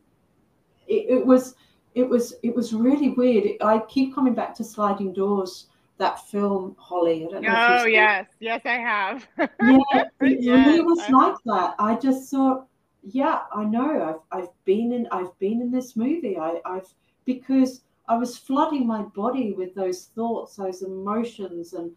it, 0.86 1.06
it 1.08 1.26
was 1.26 1.54
it 1.94 2.08
was 2.08 2.34
it 2.42 2.54
was 2.54 2.74
really 2.74 3.10
weird. 3.10 3.48
I 3.62 3.78
keep 3.88 4.14
coming 4.14 4.34
back 4.34 4.54
to 4.56 4.64
Sliding 4.64 5.12
Doors, 5.12 5.68
that 5.98 6.26
film, 6.28 6.76
Holly. 6.78 7.24
I 7.24 7.30
don't 7.30 7.42
know. 7.42 7.78
Oh 7.80 7.84
yes, 7.84 8.26
yes, 8.40 8.60
I 8.64 8.76
have. 8.76 9.26
yeah, 9.38 9.48
it 9.92 10.10
yes, 10.42 10.66
really 10.66 10.80
was 10.82 11.00
I 11.00 11.10
like 11.10 11.32
have. 11.32 11.38
that. 11.46 11.74
I 11.78 11.96
just 11.96 12.30
thought, 12.30 12.66
yeah, 13.02 13.42
I 13.54 13.64
know. 13.64 14.20
I've 14.32 14.42
I've 14.42 14.64
been 14.64 14.92
in 14.92 15.06
I've 15.10 15.36
been 15.38 15.62
in 15.62 15.70
this 15.70 15.96
movie. 15.96 16.36
I, 16.36 16.60
I've 16.64 16.92
because 17.24 17.82
I 18.06 18.16
was 18.16 18.38
flooding 18.38 18.86
my 18.86 19.02
body 19.02 19.52
with 19.52 19.74
those 19.74 20.06
thoughts, 20.06 20.56
those 20.56 20.82
emotions, 20.82 21.72
and 21.72 21.92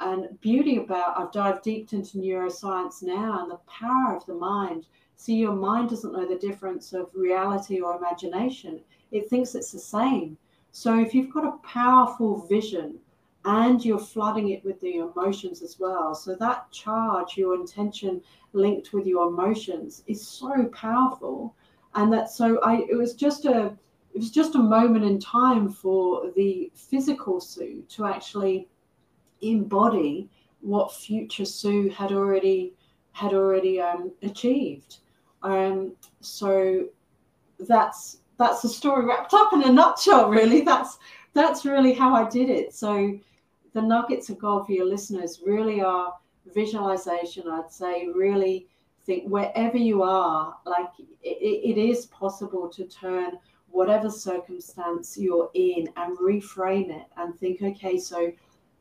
and 0.00 0.40
beauty 0.40 0.76
about. 0.76 1.18
I've 1.18 1.32
dived 1.32 1.62
deep 1.62 1.92
into 1.92 2.18
neuroscience 2.18 3.02
now 3.02 3.42
and 3.42 3.50
the 3.50 3.60
power 3.66 4.16
of 4.16 4.26
the 4.26 4.34
mind. 4.34 4.86
See, 5.16 5.36
your 5.36 5.54
mind 5.54 5.90
doesn't 5.90 6.12
know 6.12 6.26
the 6.26 6.36
difference 6.36 6.92
of 6.92 7.08
reality 7.14 7.80
or 7.80 7.96
imagination 7.96 8.80
it 9.14 9.30
thinks 9.30 9.54
it's 9.54 9.70
the 9.70 9.78
same. 9.78 10.36
So 10.72 10.98
if 10.98 11.14
you've 11.14 11.32
got 11.32 11.46
a 11.46 11.58
powerful 11.66 12.46
vision 12.46 12.98
and 13.44 13.84
you're 13.84 13.98
flooding 13.98 14.48
it 14.48 14.64
with 14.64 14.80
the 14.80 14.96
emotions 14.96 15.62
as 15.62 15.78
well, 15.78 16.16
so 16.16 16.34
that 16.34 16.70
charge, 16.72 17.36
your 17.36 17.54
intention 17.54 18.20
linked 18.54 18.92
with 18.92 19.06
your 19.06 19.28
emotions 19.28 20.02
is 20.08 20.26
so 20.26 20.64
powerful. 20.72 21.54
And 21.94 22.12
that 22.12 22.28
so 22.28 22.58
I 22.62 22.84
it 22.90 22.96
was 22.96 23.14
just 23.14 23.44
a 23.44 23.78
it 24.14 24.18
was 24.18 24.30
just 24.30 24.54
a 24.54 24.58
moment 24.58 25.04
in 25.04 25.18
time 25.18 25.68
for 25.68 26.30
the 26.36 26.70
physical 26.74 27.40
Sue 27.40 27.82
to 27.88 28.06
actually 28.06 28.68
embody 29.42 30.30
what 30.60 30.94
future 30.94 31.44
Sue 31.44 31.88
had 31.90 32.12
already 32.12 32.74
had 33.10 33.34
already 33.34 33.80
um, 33.80 34.12
achieved. 34.22 34.98
Um, 35.42 35.94
so 36.20 36.86
that's 37.58 38.18
that's 38.38 38.62
the 38.62 38.68
story 38.68 39.04
wrapped 39.04 39.34
up 39.34 39.52
in 39.52 39.64
a 39.64 39.72
nutshell 39.72 40.30
really. 40.30 40.60
That's 40.60 40.98
that's 41.32 41.64
really 41.64 41.92
how 41.92 42.14
i 42.14 42.28
did 42.28 42.50
it. 42.50 42.72
So 42.72 43.18
the 43.72 43.82
nuggets 43.82 44.30
of 44.30 44.38
gold 44.38 44.66
for 44.66 44.72
your 44.72 44.86
listeners 44.86 45.40
really 45.44 45.80
are 45.80 46.14
visualization 46.54 47.48
i'd 47.48 47.72
say. 47.72 48.08
Really 48.14 48.68
think 49.06 49.28
wherever 49.28 49.76
you 49.76 50.02
are 50.02 50.56
like 50.64 50.88
it, 51.22 51.76
it 51.76 51.78
is 51.78 52.06
possible 52.06 52.68
to 52.68 52.84
turn 52.84 53.32
whatever 53.74 54.08
circumstance 54.08 55.18
you're 55.18 55.50
in 55.54 55.88
and 55.96 56.16
reframe 56.18 56.90
it 56.90 57.06
and 57.16 57.36
think 57.38 57.60
okay 57.60 57.98
so 57.98 58.32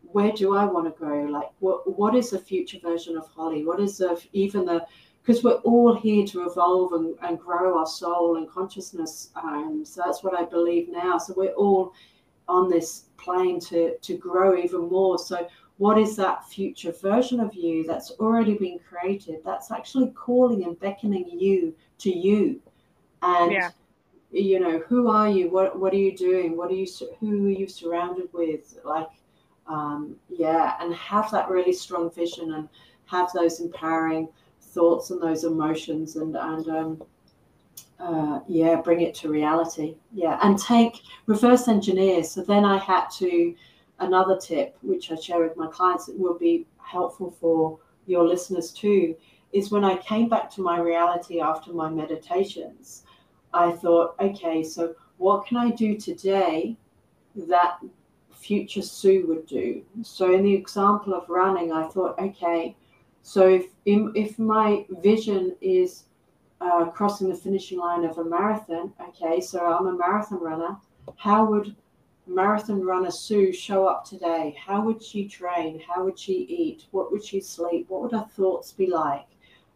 where 0.04 0.32
do 0.32 0.56
i 0.56 0.64
want 0.64 0.86
to 0.86 1.04
go 1.04 1.28
like 1.32 1.50
what 1.60 1.98
what 1.98 2.14
is 2.16 2.30
the 2.30 2.38
future 2.40 2.78
version 2.80 3.18
of 3.18 3.28
holly 3.30 3.66
what 3.66 3.80
is 3.80 3.98
the 3.98 4.22
even 4.34 4.66
the 4.66 4.86
because 5.24 5.44
we're 5.44 5.62
all 5.64 5.96
here 5.96 6.26
to 6.28 6.46
evolve 6.46 6.92
and, 6.94 7.16
and 7.24 7.40
grow 7.40 7.78
our 7.78 7.86
soul 7.86 8.36
and 8.36 8.50
consciousness. 8.50 9.30
Um, 9.36 9.86
so 9.86 10.02
that's 10.06 10.22
what 10.22 10.38
I 10.38 10.44
believe 10.44 10.90
now. 10.90 11.18
So 11.18 11.34
we're 11.36 11.54
all 11.54 11.94
on 12.50 12.70
this 12.70 13.06
plane 13.16 13.58
to 13.62 13.98
to 13.98 14.18
grow 14.18 14.58
even 14.58 14.90
more. 14.90 15.18
So 15.18 15.48
what 15.78 15.98
is 15.98 16.18
that 16.18 16.46
future 16.50 16.92
version 16.92 17.40
of 17.40 17.54
you 17.54 17.86
that's 17.88 18.12
already 18.20 18.56
been 18.56 18.80
created? 18.80 19.38
That's 19.46 19.72
actually 19.72 20.12
calling 20.12 20.66
and 20.66 20.78
beckoning 20.80 21.30
you 21.30 21.74
to 22.00 22.12
you, 22.12 22.62
and. 23.22 23.52
Yeah. 23.52 23.70
You 24.34 24.60
know 24.60 24.80
who 24.80 25.10
are 25.10 25.30
you? 25.30 25.50
What 25.50 25.80
what 25.80 25.93
are 25.93 25.98
you 25.98 26.15
doing? 26.15 26.58
What 26.58 26.72
are 26.72 26.76
you? 26.76 26.88
Who 27.19 27.48
are 27.48 27.50
you 27.52 27.67
surrounded 27.67 28.30
with? 28.34 28.78
Like, 28.84 29.10
um, 29.67 30.15
yeah, 30.28 30.76
and 30.80 30.93
have 30.96 31.30
that 31.32 31.50
really 31.50 31.74
strong 31.74 32.10
vision 32.10 32.54
and 32.54 32.67
have 33.06 33.32
those 33.34 33.60
empowering 33.60 34.28
thoughts 34.60 35.12
and 35.12 35.22
those 35.22 35.43
emotions 35.43 36.15
and 36.15 36.36
and 36.36 36.67
um, 36.67 37.04
uh, 38.00 38.39
yeah, 38.48 38.82
bring 38.82 39.02
it 39.02 39.13
to 39.15 39.30
reality. 39.30 39.96
Yeah, 40.12 40.39
and 40.41 40.58
take 40.58 41.02
reverse 41.28 41.67
engineer. 41.67 42.24
So 42.24 42.41
then 42.41 42.65
I 42.65 42.78
had 42.78 43.10
to 43.19 43.56
another 44.00 44.38
tip 44.38 44.76
which 44.82 45.12
I 45.12 45.15
share 45.15 45.43
with 45.43 45.56
my 45.56 45.67
clients 45.67 46.08
that 46.08 46.17
will 46.17 46.38
be 46.38 46.65
helpful 46.78 47.36
for 47.39 47.80
your 48.08 48.28
listeners 48.28 48.72
too 48.72 49.15
is 49.54 49.72
when 49.72 49.84
I 49.84 49.98
came 49.98 50.28
back 50.28 50.50
to 50.52 50.62
my 50.62 50.80
reality 50.80 51.39
after 51.39 51.72
my 51.72 51.89
meditations, 51.89 53.04
I 53.54 53.72
thought, 53.72 54.16
okay, 54.20 54.63
so 54.63 54.96
what 55.18 55.46
can 55.46 55.58
I 55.58 55.70
do 55.72 55.98
today 55.98 56.78
that 57.36 57.80
future 58.32 58.82
Sue 58.82 59.26
would 59.28 59.46
do? 59.46 59.84
So 60.02 60.34
in 60.34 60.44
the 60.44 60.54
example 60.54 61.13
of 61.13 61.30
running, 61.30 61.72
I 61.72 61.88
thought, 61.88 62.20
okay, 62.20 62.76
so 63.22 63.48
if 63.48 63.68
if 63.86 64.39
my 64.39 64.86
vision 64.89 65.56
is 65.62 66.06
uh, 66.62 66.86
crossing 66.86 67.30
the 67.30 67.36
finishing 67.36 67.80
line 67.80 68.04
of 68.04 68.18
a 68.18 68.24
marathon, 68.24 68.94
okay, 69.10 69.39
so 69.42 69.66
I'm 69.66 69.88
a 69.88 69.98
marathon 69.98 70.42
runner. 70.42 70.78
How 71.18 71.46
would 71.46 71.76
marathon 72.26 72.82
runner 72.82 73.12
Sue 73.12 73.52
show 73.54 73.86
up 73.86 74.06
today? 74.06 74.56
How 74.66 74.82
would 74.82 75.02
she 75.04 75.28
train? 75.28 75.82
How 75.88 76.04
would 76.04 76.18
she 76.18 76.34
eat? 76.34 76.86
What 76.92 77.12
would 77.12 77.24
she 77.24 77.39
sleep? 77.39 77.89
What 77.89 78.02
would 78.02 78.12
her 78.13 78.28
thoughts 78.36 78.72
be 78.72 78.88
like? 78.88 79.28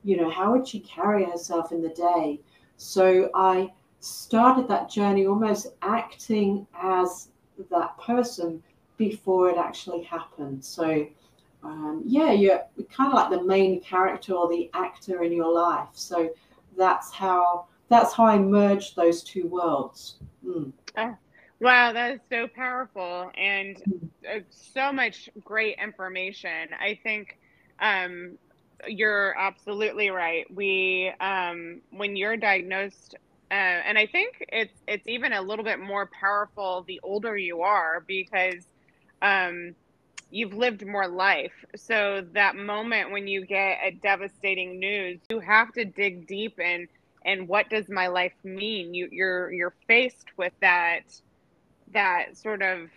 you 0.08 0.16
know, 0.16 0.30
how 0.30 0.54
would 0.54 0.66
she 0.66 0.80
carry 0.80 1.26
herself 1.26 1.74
in 1.74 1.82
the 1.82 1.90
day? 1.90 2.40
So 2.78 3.30
I 3.34 3.72
started 4.00 4.68
that 4.68 4.90
journey 4.90 5.26
almost 5.26 5.68
acting 5.82 6.66
as 6.80 7.30
that 7.72 7.98
person 8.00 8.63
before 8.98 9.50
it 9.50 9.58
actually 9.58 10.04
happened. 10.04 10.63
So, 10.63 11.06
um, 11.63 12.04
yeah, 12.06 12.32
you're 12.32 12.62
kind 12.92 13.12
of 13.12 13.13
like 13.13 13.32
the 13.32 13.44
main 13.44 13.82
character 13.82 14.34
or 14.34 14.48
the 14.48 14.70
actor 14.74 15.24
in 15.24 15.32
your 15.32 15.52
life. 15.52 15.90
So 15.94 16.30
that's 16.78 17.12
how 17.12 17.66
that's 17.90 18.13
how 18.13 18.26
I 18.26 18.38
merged 18.38 18.96
those 18.96 19.24
two 19.24 19.48
worlds. 19.48 20.18
Mm. 20.46 20.74
Oh, 20.98 21.18
wow, 21.60 21.94
that 21.94 22.12
is 22.12 22.20
so 22.30 22.48
powerful 22.48 23.32
and 23.36 23.78
hmm. 23.78 24.06
uh, 24.30 24.40
so 24.50 24.92
much 24.92 25.30
great 25.44 25.78
information. 25.82 26.70
I 26.80 27.00
think 27.02 27.38
um, 27.80 28.38
you're 28.88 29.36
absolutely 29.38 30.10
right. 30.10 30.46
We, 30.54 31.12
um, 31.20 31.82
when 31.92 32.16
you're 32.16 32.38
diagnosed, 32.38 33.16
uh, 33.50 33.54
and 33.54 33.98
I 33.98 34.06
think 34.08 34.46
it's 34.50 34.74
it's 34.88 35.08
even 35.08 35.32
a 35.32 35.42
little 35.42 35.63
bit 35.63 35.80
more 35.80 36.10
powerful 36.20 36.84
the 36.86 37.00
older 37.02 37.38
you 37.38 37.62
are 37.62 38.04
because 38.06 38.66
um, 39.22 39.74
you've 40.30 40.54
lived 40.54 40.86
more 40.86 41.08
life. 41.08 41.54
So 41.76 42.26
that 42.34 42.58
moment 42.58 43.12
when 43.12 43.28
you 43.28 43.46
get 43.46 43.80
a 43.84 43.92
devastating 43.92 44.80
news, 44.80 45.20
you 45.30 45.40
have 45.40 45.72
to 45.74 45.86
dig 45.86 46.28
deep 46.28 46.60
in 46.60 46.88
and 47.28 47.48
what 47.48 47.70
does 47.70 47.90
my 47.90 48.08
life 48.08 48.34
mean? 48.44 48.94
You 48.94 49.10
you're 49.12 49.52
you're 49.52 49.74
faced 49.88 50.28
with 50.38 50.54
that 50.62 51.02
that 51.94 52.38
sort 52.38 52.62
of 52.62 52.90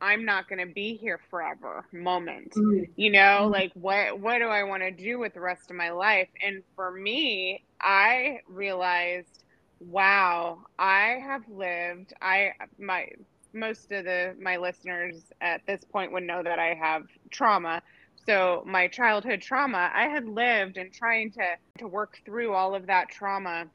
I'm 0.00 0.24
not 0.24 0.48
going 0.48 0.66
to 0.66 0.72
be 0.72 0.96
here 0.96 1.20
forever 1.30 1.84
moment. 1.92 2.52
Mm. 2.52 2.88
You 2.96 3.10
know, 3.10 3.42
mm. 3.44 3.52
like 3.52 3.72
what 3.74 4.18
what 4.18 4.38
do 4.38 4.46
I 4.46 4.64
want 4.64 4.82
to 4.82 4.90
do 4.90 5.18
with 5.18 5.34
the 5.34 5.40
rest 5.40 5.70
of 5.70 5.76
my 5.76 5.90
life? 5.90 6.28
And 6.42 6.62
for 6.74 6.90
me, 6.90 7.64
I 7.80 8.40
realized, 8.48 9.44
wow, 9.80 10.60
I 10.78 11.20
have 11.22 11.42
lived 11.48 12.14
I 12.22 12.52
my 12.78 13.08
most 13.52 13.92
of 13.92 14.04
the 14.04 14.34
my 14.40 14.56
listeners 14.56 15.24
at 15.40 15.66
this 15.66 15.84
point 15.84 16.12
would 16.12 16.24
know 16.24 16.42
that 16.42 16.58
I 16.58 16.74
have 16.74 17.04
trauma. 17.30 17.82
So 18.26 18.62
my 18.66 18.86
childhood 18.86 19.40
trauma, 19.40 19.90
I 19.94 20.04
had 20.04 20.26
lived 20.26 20.76
and 20.76 20.92
trying 20.92 21.32
to 21.32 21.56
to 21.78 21.86
work 21.86 22.20
through 22.24 22.54
all 22.54 22.74
of 22.74 22.86
that 22.86 23.10
trauma 23.10 23.66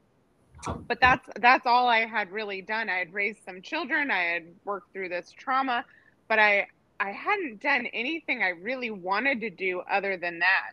but 0.88 1.00
that's 1.00 1.28
that's 1.40 1.66
all 1.66 1.86
I 1.88 2.06
had 2.06 2.30
really 2.30 2.62
done. 2.62 2.88
I 2.88 2.98
had 2.98 3.12
raised 3.12 3.44
some 3.44 3.62
children, 3.62 4.10
I 4.10 4.22
had 4.22 4.44
worked 4.64 4.92
through 4.92 5.08
this 5.08 5.32
trauma, 5.36 5.84
but 6.28 6.38
I 6.38 6.68
I 6.98 7.12
hadn't 7.12 7.60
done 7.60 7.86
anything 7.86 8.42
I 8.42 8.50
really 8.50 8.90
wanted 8.90 9.40
to 9.42 9.50
do 9.50 9.80
other 9.80 10.16
than 10.16 10.38
that. 10.38 10.72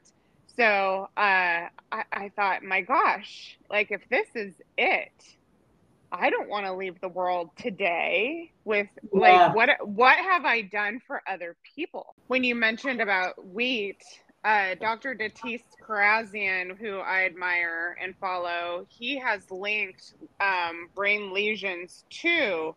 So 0.56 1.10
uh, 1.18 1.68
I, 1.92 2.04
I 2.12 2.32
thought, 2.36 2.64
my 2.64 2.82
gosh, 2.82 3.58
like 3.70 3.92
if 3.92 4.08
this 4.10 4.28
is 4.36 4.54
it, 4.78 5.12
I 6.12 6.30
don't 6.30 6.48
want 6.48 6.66
to 6.68 6.74
leave 6.74 7.02
the 7.02 7.10
world 7.10 7.50
today 7.58 8.52
with 8.64 8.88
yeah. 9.12 9.48
like 9.48 9.56
what 9.56 9.70
what 9.88 10.18
have 10.18 10.46
I 10.46 10.62
done 10.62 11.02
for 11.08 11.22
other 11.28 11.56
people? 11.76 12.16
When 12.28 12.44
you 12.44 12.54
mentioned 12.54 13.02
about 13.02 13.44
wheat, 13.48 14.04
uh, 14.44 14.76
Dr. 14.76 15.16
Datis 15.16 15.62
Kharrazian, 15.82 16.78
who 16.78 17.00
I 17.00 17.26
admire 17.26 17.98
and 18.00 18.16
follow, 18.18 18.86
he 18.90 19.18
has 19.18 19.50
linked 19.50 20.14
um, 20.40 20.90
brain 20.94 21.34
lesions 21.34 22.04
to 22.22 22.76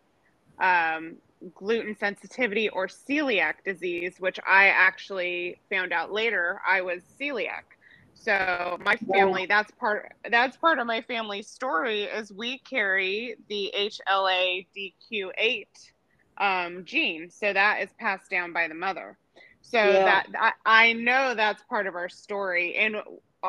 um, 0.59 1.17
gluten 1.55 1.95
sensitivity 1.97 2.69
or 2.69 2.87
celiac 2.87 3.63
disease, 3.65 4.15
which 4.19 4.39
I 4.47 4.67
actually 4.67 5.59
found 5.69 5.93
out 5.93 6.11
later 6.11 6.61
I 6.67 6.81
was 6.81 7.03
celiac. 7.19 7.63
So 8.13 8.77
my 8.83 8.95
family, 8.95 9.45
that's 9.45 9.71
part 9.71 10.13
that's 10.29 10.57
part 10.57 10.79
of 10.79 10.87
my 10.87 11.01
family 11.01 11.41
story 11.43 12.03
is 12.03 12.31
we 12.31 12.57
carry 12.59 13.35
the 13.47 13.73
HLA-DQ8 13.77 15.67
um, 16.39 16.83
gene. 16.83 17.29
So 17.29 17.53
that 17.53 17.81
is 17.81 17.89
passed 17.99 18.29
down 18.29 18.53
by 18.53 18.67
the 18.67 18.73
mother. 18.73 19.17
So 19.61 19.77
yeah. 19.77 20.03
that 20.03 20.27
I, 20.37 20.51
I 20.65 20.93
know 20.93 21.35
that's 21.35 21.63
part 21.63 21.87
of 21.87 21.95
our 21.95 22.09
story. 22.09 22.75
And 22.75 22.97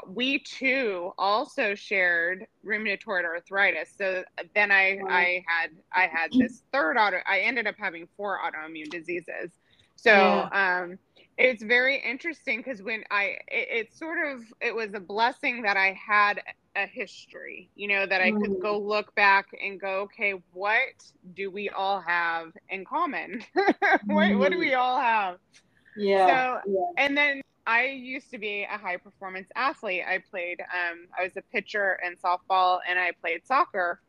we 0.06 0.38
too 0.40 1.12
also 1.18 1.74
shared 1.74 2.46
rheumatoid 2.64 3.24
arthritis. 3.24 3.90
So 3.96 4.24
then 4.54 4.70
I 4.70 4.98
I 5.08 5.44
had 5.46 5.70
I 5.92 6.06
had 6.06 6.32
this 6.32 6.62
third 6.72 6.96
auto. 6.96 7.18
I 7.26 7.40
ended 7.40 7.66
up 7.66 7.76
having 7.78 8.08
four 8.16 8.38
autoimmune 8.38 8.90
diseases. 8.90 9.52
So 9.96 10.12
yeah. 10.12 10.82
um, 10.82 10.98
it's 11.36 11.62
very 11.62 12.00
interesting 12.00 12.58
because 12.58 12.82
when 12.82 13.04
I 13.10 13.36
it, 13.48 13.68
it, 13.70 13.94
sort 13.94 14.18
of 14.26 14.42
it 14.60 14.74
was 14.74 14.94
a 14.94 15.00
blessing 15.00 15.62
that 15.62 15.76
I 15.76 15.92
had 15.92 16.40
a 16.76 16.86
history. 16.86 17.70
You 17.74 17.88
know 17.88 18.06
that 18.06 18.20
I 18.20 18.30
could 18.30 18.50
mm. 18.50 18.62
go 18.62 18.78
look 18.78 19.14
back 19.14 19.46
and 19.62 19.80
go, 19.80 20.02
okay, 20.02 20.34
what 20.52 20.94
do 21.34 21.50
we 21.50 21.68
all 21.68 22.00
have 22.00 22.52
in 22.68 22.84
common? 22.84 23.42
what 24.06 24.36
what 24.36 24.52
do 24.52 24.56
mm. 24.56 24.60
we 24.60 24.74
all 24.74 25.00
have? 25.00 25.38
Yeah. 25.96 26.26
So 26.26 26.70
yeah. 26.72 27.04
and 27.04 27.16
then 27.16 27.42
I 27.68 27.84
used 27.84 28.30
to 28.30 28.38
be 28.38 28.62
a 28.62 28.78
high 28.78 28.96
performance 28.96 29.50
athlete. 29.54 30.02
I 30.08 30.22
played, 30.30 30.60
um, 30.60 31.06
I 31.16 31.24
was 31.24 31.36
a 31.36 31.42
pitcher 31.52 32.00
in 32.02 32.16
softball 32.16 32.78
and 32.88 32.98
I 32.98 33.12
played 33.20 33.46
soccer. 33.46 34.00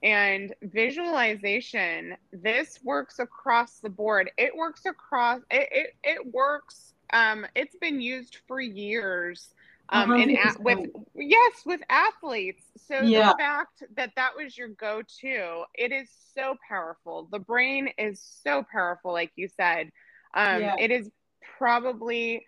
And 0.00 0.54
visualization, 0.62 2.16
this 2.32 2.78
works 2.84 3.18
across 3.18 3.80
the 3.80 3.90
board. 3.90 4.30
It 4.38 4.56
works 4.56 4.86
across, 4.86 5.40
it, 5.50 5.68
it, 5.72 5.94
it 6.04 6.32
works, 6.32 6.94
um, 7.12 7.44
it's 7.56 7.74
been 7.80 8.00
used 8.00 8.38
for 8.46 8.60
years. 8.60 9.54
Um, 9.88 10.12
and 10.12 10.38
at, 10.38 10.60
with 10.60 10.86
yes, 11.16 11.62
with 11.66 11.80
athletes. 11.90 12.62
So 12.86 13.00
yeah. 13.00 13.32
the 13.32 13.38
fact 13.38 13.82
that 13.96 14.12
that 14.14 14.36
was 14.36 14.56
your 14.56 14.68
go-to, 14.68 15.64
it 15.74 15.90
is 15.90 16.08
so 16.32 16.54
powerful. 16.68 17.28
The 17.32 17.40
brain 17.40 17.88
is 17.98 18.20
so 18.44 18.64
powerful, 18.72 19.12
like 19.12 19.32
you 19.34 19.48
said. 19.48 19.90
Um, 20.32 20.60
yeah. 20.60 20.76
It 20.78 20.92
is 20.92 21.10
probably 21.58 22.46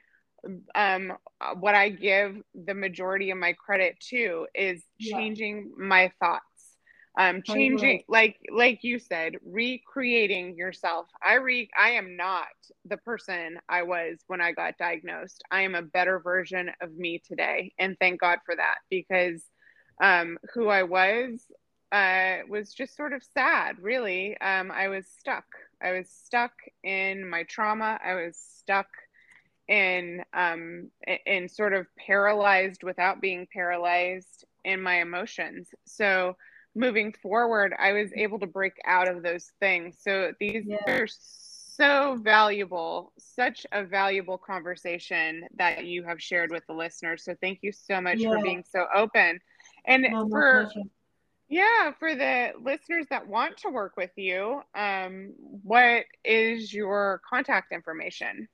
um 0.74 1.12
what 1.60 1.74
i 1.74 1.88
give 1.88 2.36
the 2.54 2.74
majority 2.74 3.30
of 3.30 3.38
my 3.38 3.52
credit 3.52 3.98
to 4.00 4.46
is 4.54 4.82
changing 5.00 5.72
yeah. 5.78 5.86
my 5.86 6.12
thoughts. 6.20 6.42
Um 7.18 7.42
changing 7.42 8.04
like 8.08 8.38
like 8.50 8.82
you 8.82 8.98
said 8.98 9.34
recreating 9.44 10.56
yourself. 10.56 11.06
I 11.22 11.34
re 11.34 11.68
i 11.78 11.90
am 11.90 12.16
not 12.16 12.46
the 12.86 12.96
person 12.96 13.58
i 13.68 13.82
was 13.82 14.18
when 14.26 14.40
i 14.40 14.52
got 14.52 14.78
diagnosed. 14.78 15.42
I 15.50 15.62
am 15.62 15.74
a 15.74 15.82
better 15.82 16.20
version 16.20 16.70
of 16.80 16.92
me 16.94 17.22
today 17.26 17.72
and 17.78 17.96
thank 18.00 18.20
god 18.20 18.38
for 18.46 18.56
that 18.56 18.78
because 18.90 19.44
um 20.02 20.38
who 20.54 20.68
i 20.68 20.82
was 20.82 21.44
uh 21.92 22.38
was 22.48 22.72
just 22.72 22.96
sort 22.96 23.12
of 23.12 23.22
sad 23.34 23.76
really. 23.78 24.38
Um 24.40 24.70
i 24.70 24.88
was 24.88 25.06
stuck. 25.18 25.44
I 25.82 25.92
was 25.92 26.08
stuck 26.24 26.52
in 26.82 27.28
my 27.28 27.42
trauma. 27.42 27.98
I 28.02 28.14
was 28.14 28.38
stuck 28.38 28.86
in 29.68 30.22
um 30.34 30.90
in 31.26 31.48
sort 31.48 31.72
of 31.72 31.86
paralyzed 31.96 32.82
without 32.82 33.20
being 33.20 33.46
paralyzed 33.52 34.44
in 34.64 34.80
my 34.80 35.00
emotions. 35.00 35.68
So 35.86 36.36
moving 36.74 37.12
forward 37.22 37.74
i 37.78 37.92
was 37.92 38.10
able 38.16 38.38
to 38.38 38.46
break 38.46 38.72
out 38.86 39.08
of 39.08 39.22
those 39.22 39.52
things. 39.60 39.96
So 40.00 40.32
these 40.40 40.64
yeah. 40.66 40.76
are 40.90 41.06
so 41.06 42.18
valuable 42.22 43.12
such 43.18 43.66
a 43.72 43.84
valuable 43.84 44.38
conversation 44.38 45.44
that 45.56 45.84
you 45.86 46.02
have 46.04 46.20
shared 46.20 46.50
with 46.50 46.66
the 46.66 46.74
listeners. 46.74 47.24
So 47.24 47.34
thank 47.40 47.60
you 47.62 47.72
so 47.72 48.00
much 48.00 48.18
yeah. 48.18 48.30
for 48.30 48.42
being 48.42 48.64
so 48.68 48.86
open. 48.94 49.40
And 49.86 50.06
no, 50.10 50.28
for 50.28 50.70
yeah 51.48 51.92
for 51.98 52.14
the 52.14 52.52
listeners 52.62 53.06
that 53.10 53.28
want 53.28 53.58
to 53.58 53.68
work 53.68 53.94
with 53.96 54.10
you 54.16 54.62
um 54.74 55.34
what 55.62 56.04
is 56.24 56.72
your 56.72 57.20
contact 57.28 57.72
information 57.72 58.48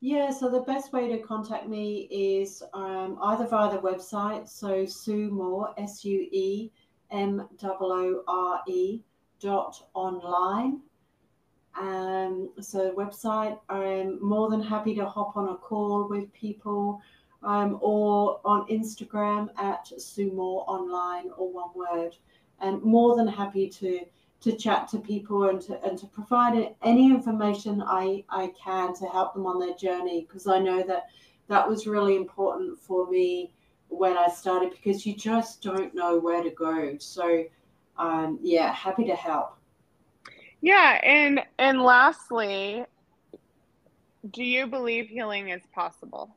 yeah, 0.00 0.30
so 0.30 0.48
the 0.48 0.60
best 0.60 0.92
way 0.92 1.08
to 1.08 1.18
contact 1.18 1.68
me 1.68 2.08
is 2.10 2.62
um, 2.72 3.18
either 3.22 3.46
via 3.46 3.70
the 3.70 3.78
website, 3.78 4.48
so 4.48 4.86
Sue 4.86 5.28
Moore, 5.30 5.74
S 5.76 6.04
U 6.04 6.28
E 6.30 6.70
M 7.10 7.48
O 7.62 7.76
O 7.80 8.22
R 8.28 8.62
E 8.68 9.00
dot 9.40 9.88
online. 9.94 10.80
Um, 11.78 12.50
so 12.60 12.92
website, 12.92 13.58
I'm 13.68 14.24
more 14.24 14.50
than 14.50 14.62
happy 14.62 14.94
to 14.96 15.06
hop 15.06 15.36
on 15.36 15.48
a 15.48 15.56
call 15.56 16.08
with 16.08 16.32
people 16.32 17.00
um, 17.42 17.78
or 17.80 18.40
on 18.44 18.68
Instagram 18.68 19.48
at 19.58 19.86
Sue 20.00 20.32
Moore 20.32 20.64
online 20.68 21.30
or 21.36 21.52
one 21.52 21.70
word. 21.74 22.16
And 22.60 22.82
more 22.82 23.16
than 23.16 23.28
happy 23.28 23.68
to 23.68 24.00
to 24.40 24.52
chat 24.52 24.88
to 24.88 24.98
people 24.98 25.48
and 25.48 25.60
to, 25.62 25.82
and 25.84 25.98
to 25.98 26.06
provide 26.06 26.74
any 26.82 27.06
information 27.06 27.82
I, 27.84 28.24
I 28.28 28.52
can 28.62 28.94
to 28.94 29.06
help 29.06 29.34
them 29.34 29.46
on 29.46 29.58
their 29.58 29.74
journey 29.74 30.26
because 30.26 30.46
I 30.46 30.58
know 30.58 30.82
that 30.84 31.08
that 31.48 31.68
was 31.68 31.86
really 31.86 32.16
important 32.16 32.78
for 32.78 33.10
me 33.10 33.52
when 33.88 34.16
I 34.16 34.28
started 34.28 34.70
because 34.70 35.04
you 35.06 35.14
just 35.14 35.62
don't 35.62 35.94
know 35.94 36.18
where 36.18 36.42
to 36.42 36.50
go. 36.50 36.96
So, 36.98 37.44
um, 37.96 38.38
yeah, 38.42 38.72
happy 38.72 39.04
to 39.06 39.16
help. 39.16 39.56
Yeah, 40.60 41.00
and 41.04 41.40
and 41.58 41.80
lastly, 41.80 42.84
do 44.30 44.44
you 44.44 44.66
believe 44.66 45.08
healing 45.08 45.48
is 45.50 45.62
possible? 45.72 46.34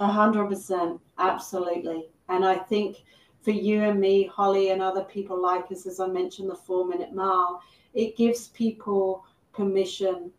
A 0.00 0.06
hundred 0.06 0.48
percent, 0.48 1.00
absolutely. 1.18 2.06
And 2.28 2.44
I 2.44 2.56
think 2.56 2.98
for 3.44 3.50
you 3.50 3.82
and 3.82 4.00
me, 4.00 4.26
Holly, 4.26 4.70
and 4.70 4.80
other 4.80 5.04
people 5.04 5.40
like 5.40 5.70
us, 5.70 5.86
as 5.86 6.00
I 6.00 6.06
mentioned, 6.06 6.50
the 6.50 6.54
four 6.54 6.86
minute 6.86 7.14
mile, 7.14 7.62
it 7.92 8.16
gives 8.16 8.48
people 8.48 9.24
permission 9.52 10.32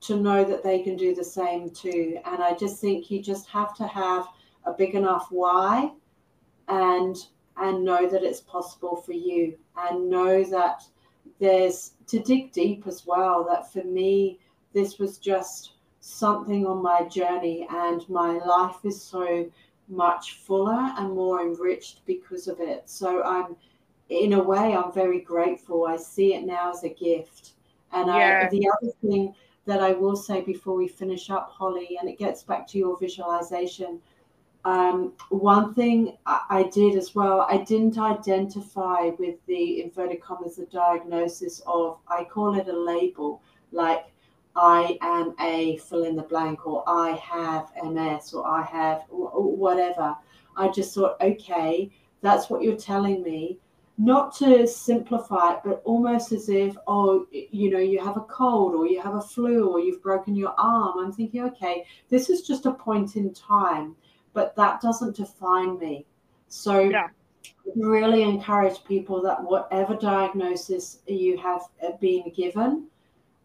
to 0.00 0.16
know 0.16 0.44
that 0.44 0.62
they 0.62 0.80
can 0.80 0.96
do 0.96 1.14
the 1.14 1.24
same 1.24 1.70
too. 1.70 2.18
And 2.24 2.42
I 2.42 2.54
just 2.54 2.80
think 2.80 3.10
you 3.10 3.22
just 3.22 3.48
have 3.48 3.74
to 3.76 3.86
have 3.86 4.26
a 4.64 4.72
big 4.72 4.94
enough 4.94 5.28
why 5.30 5.92
and 6.68 7.16
and 7.56 7.84
know 7.84 8.08
that 8.08 8.22
it's 8.22 8.40
possible 8.40 8.96
for 8.96 9.12
you 9.12 9.58
and 9.76 10.08
know 10.08 10.44
that 10.44 10.82
there's 11.40 11.92
to 12.06 12.20
dig 12.20 12.52
deep 12.52 12.86
as 12.86 13.06
well 13.06 13.44
that 13.48 13.72
for 13.72 13.82
me 13.84 14.38
this 14.74 14.98
was 14.98 15.18
just 15.18 15.72
something 16.00 16.66
on 16.66 16.82
my 16.82 17.02
journey 17.08 17.66
and 17.70 18.08
my 18.08 18.38
life 18.44 18.84
is 18.84 19.02
so 19.02 19.50
much 19.88 20.34
fuller 20.34 20.92
and 20.98 21.12
more 21.12 21.42
enriched 21.42 22.04
because 22.06 22.48
of 22.48 22.60
it. 22.60 22.82
So 22.86 23.22
i'm 23.22 23.56
in 24.08 24.34
a 24.34 24.42
way 24.42 24.74
i'm 24.74 24.92
very 24.92 25.20
grateful. 25.20 25.86
I 25.86 25.96
see 25.96 26.34
it 26.34 26.44
now 26.44 26.70
as 26.70 26.84
a 26.84 26.88
gift. 26.88 27.52
And 27.92 28.08
yeah. 28.08 28.44
I, 28.46 28.48
the 28.50 28.68
other 28.68 28.92
thing 29.02 29.34
that 29.66 29.80
i 29.80 29.92
will 29.92 30.16
say 30.16 30.40
before 30.40 30.74
we 30.74 30.88
finish 30.88 31.28
up 31.30 31.50
holly 31.50 31.98
and 32.00 32.08
it 32.08 32.18
gets 32.18 32.42
back 32.42 32.66
to 32.68 32.78
your 32.78 32.98
visualization 32.98 34.00
um, 34.64 35.14
one 35.30 35.72
thing 35.74 36.16
I, 36.26 36.42
I 36.50 36.62
did 36.64 36.96
as 36.96 37.14
well, 37.14 37.46
I 37.48 37.58
didn't 37.58 37.96
identify 37.98 39.10
with 39.18 39.36
the 39.46 39.82
inverted 39.82 40.20
commas 40.20 40.56
the 40.56 40.66
diagnosis 40.66 41.62
of, 41.66 41.98
I 42.08 42.24
call 42.24 42.58
it 42.58 42.68
a 42.68 42.76
label, 42.76 43.42
like 43.72 44.06
I 44.58 44.98
am 45.00 45.34
a 45.40 45.76
fill 45.78 46.04
in 46.04 46.16
the 46.16 46.22
blank, 46.22 46.66
or 46.66 46.82
I 46.86 47.12
have 47.12 47.70
MS, 47.82 48.34
or 48.34 48.46
I 48.46 48.62
have 48.62 49.04
whatever. 49.08 50.16
I 50.56 50.68
just 50.68 50.94
thought, 50.94 51.16
okay, 51.20 51.90
that's 52.20 52.50
what 52.50 52.62
you're 52.62 52.76
telling 52.76 53.22
me. 53.22 53.58
Not 53.96 54.34
to 54.36 54.66
simplify 54.66 55.54
it, 55.54 55.60
but 55.64 55.82
almost 55.84 56.32
as 56.32 56.48
if, 56.48 56.76
oh, 56.86 57.26
you 57.30 57.70
know, 57.70 57.78
you 57.78 57.98
have 58.04 58.16
a 58.16 58.22
cold, 58.22 58.74
or 58.74 58.86
you 58.86 59.00
have 59.00 59.14
a 59.14 59.20
flu, 59.20 59.70
or 59.70 59.80
you've 59.80 60.02
broken 60.02 60.34
your 60.34 60.54
arm. 60.58 60.98
I'm 60.98 61.12
thinking, 61.12 61.44
okay, 61.44 61.84
this 62.08 62.28
is 62.28 62.42
just 62.42 62.66
a 62.66 62.72
point 62.72 63.16
in 63.16 63.32
time 63.32 63.96
but 64.38 64.54
that 64.54 64.80
doesn't 64.80 65.16
define 65.16 65.78
me. 65.80 66.06
So, 66.48 66.80
yeah. 66.80 67.08
really 67.74 68.22
encourage 68.22 68.84
people 68.84 69.20
that 69.22 69.42
whatever 69.42 69.96
diagnosis 69.96 71.00
you 71.08 71.36
have 71.38 71.62
uh, 71.82 71.96
been 72.00 72.30
given, 72.34 72.86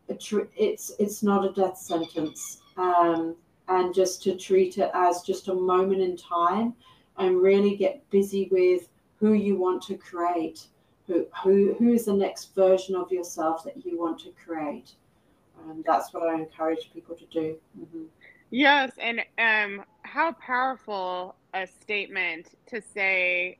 it's 0.08 0.92
it's 1.00 1.24
not 1.24 1.46
a 1.46 1.54
death 1.54 1.78
sentence, 1.78 2.62
um, 2.78 3.36
and 3.68 3.94
just 3.94 4.22
to 4.24 4.36
treat 4.36 4.78
it 4.78 4.92
as 4.94 5.22
just 5.22 5.48
a 5.48 5.54
moment 5.54 6.02
in 6.02 6.18
time, 6.18 6.74
and 7.18 7.42
really 7.42 7.76
get 7.76 8.10
busy 8.10 8.48
with 8.52 8.89
who 9.20 9.34
you 9.34 9.58
want 9.58 9.82
to 9.84 9.96
create, 9.96 10.68
who 11.08 11.26
who 11.44 11.74
who 11.76 11.94
is 11.94 12.06
the 12.06 12.13
next 12.13 12.54
version 12.56 12.96
of 12.96 13.12
yourself 13.12 13.63
that 13.63 13.86
you 13.86 14.00
want 14.00 14.20
to 14.20 14.32
create. 14.32 14.92
And 15.70 15.84
that's 15.86 16.13
what 16.13 16.24
I 16.24 16.34
encourage 16.36 16.92
people 16.94 17.16
to 17.16 17.26
do. 17.28 17.56
Mm-hmm. 17.80 18.04
Yes, 18.50 18.92
and 19.00 19.22
um, 19.38 19.86
how 20.02 20.34
powerful 20.34 21.36
a 21.54 21.66
statement 21.66 22.50
to 22.68 22.82
say 22.82 23.58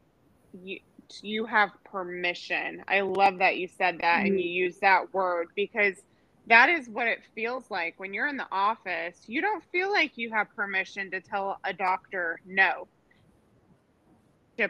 you 0.64 0.80
you 1.22 1.46
have 1.46 1.72
permission. 1.84 2.84
I 2.88 3.02
love 3.02 3.38
that 3.40 3.58
you 3.58 3.68
said 3.68 4.00
that 4.02 4.20
mm-hmm. 4.20 4.28
and 4.28 4.40
you 4.40 4.50
use 4.50 4.78
that 4.78 5.14
word 5.14 5.48
because 5.56 6.02
that 6.48 6.70
is 6.70 6.90
what 6.90 7.08
it 7.08 7.22
feels 7.36 7.70
like 7.70 8.00
when 8.00 8.14
you're 8.14 8.28
in 8.28 8.38
the 8.38 8.48
office. 8.52 9.22
You 9.28 9.42
don't 9.42 9.64
feel 9.72 9.92
like 9.92 10.18
you 10.18 10.32
have 10.32 10.48
permission 10.56 11.10
to 11.12 11.22
tell 11.22 11.60
a 11.64 11.74
doctor 11.74 12.40
no. 12.46 12.88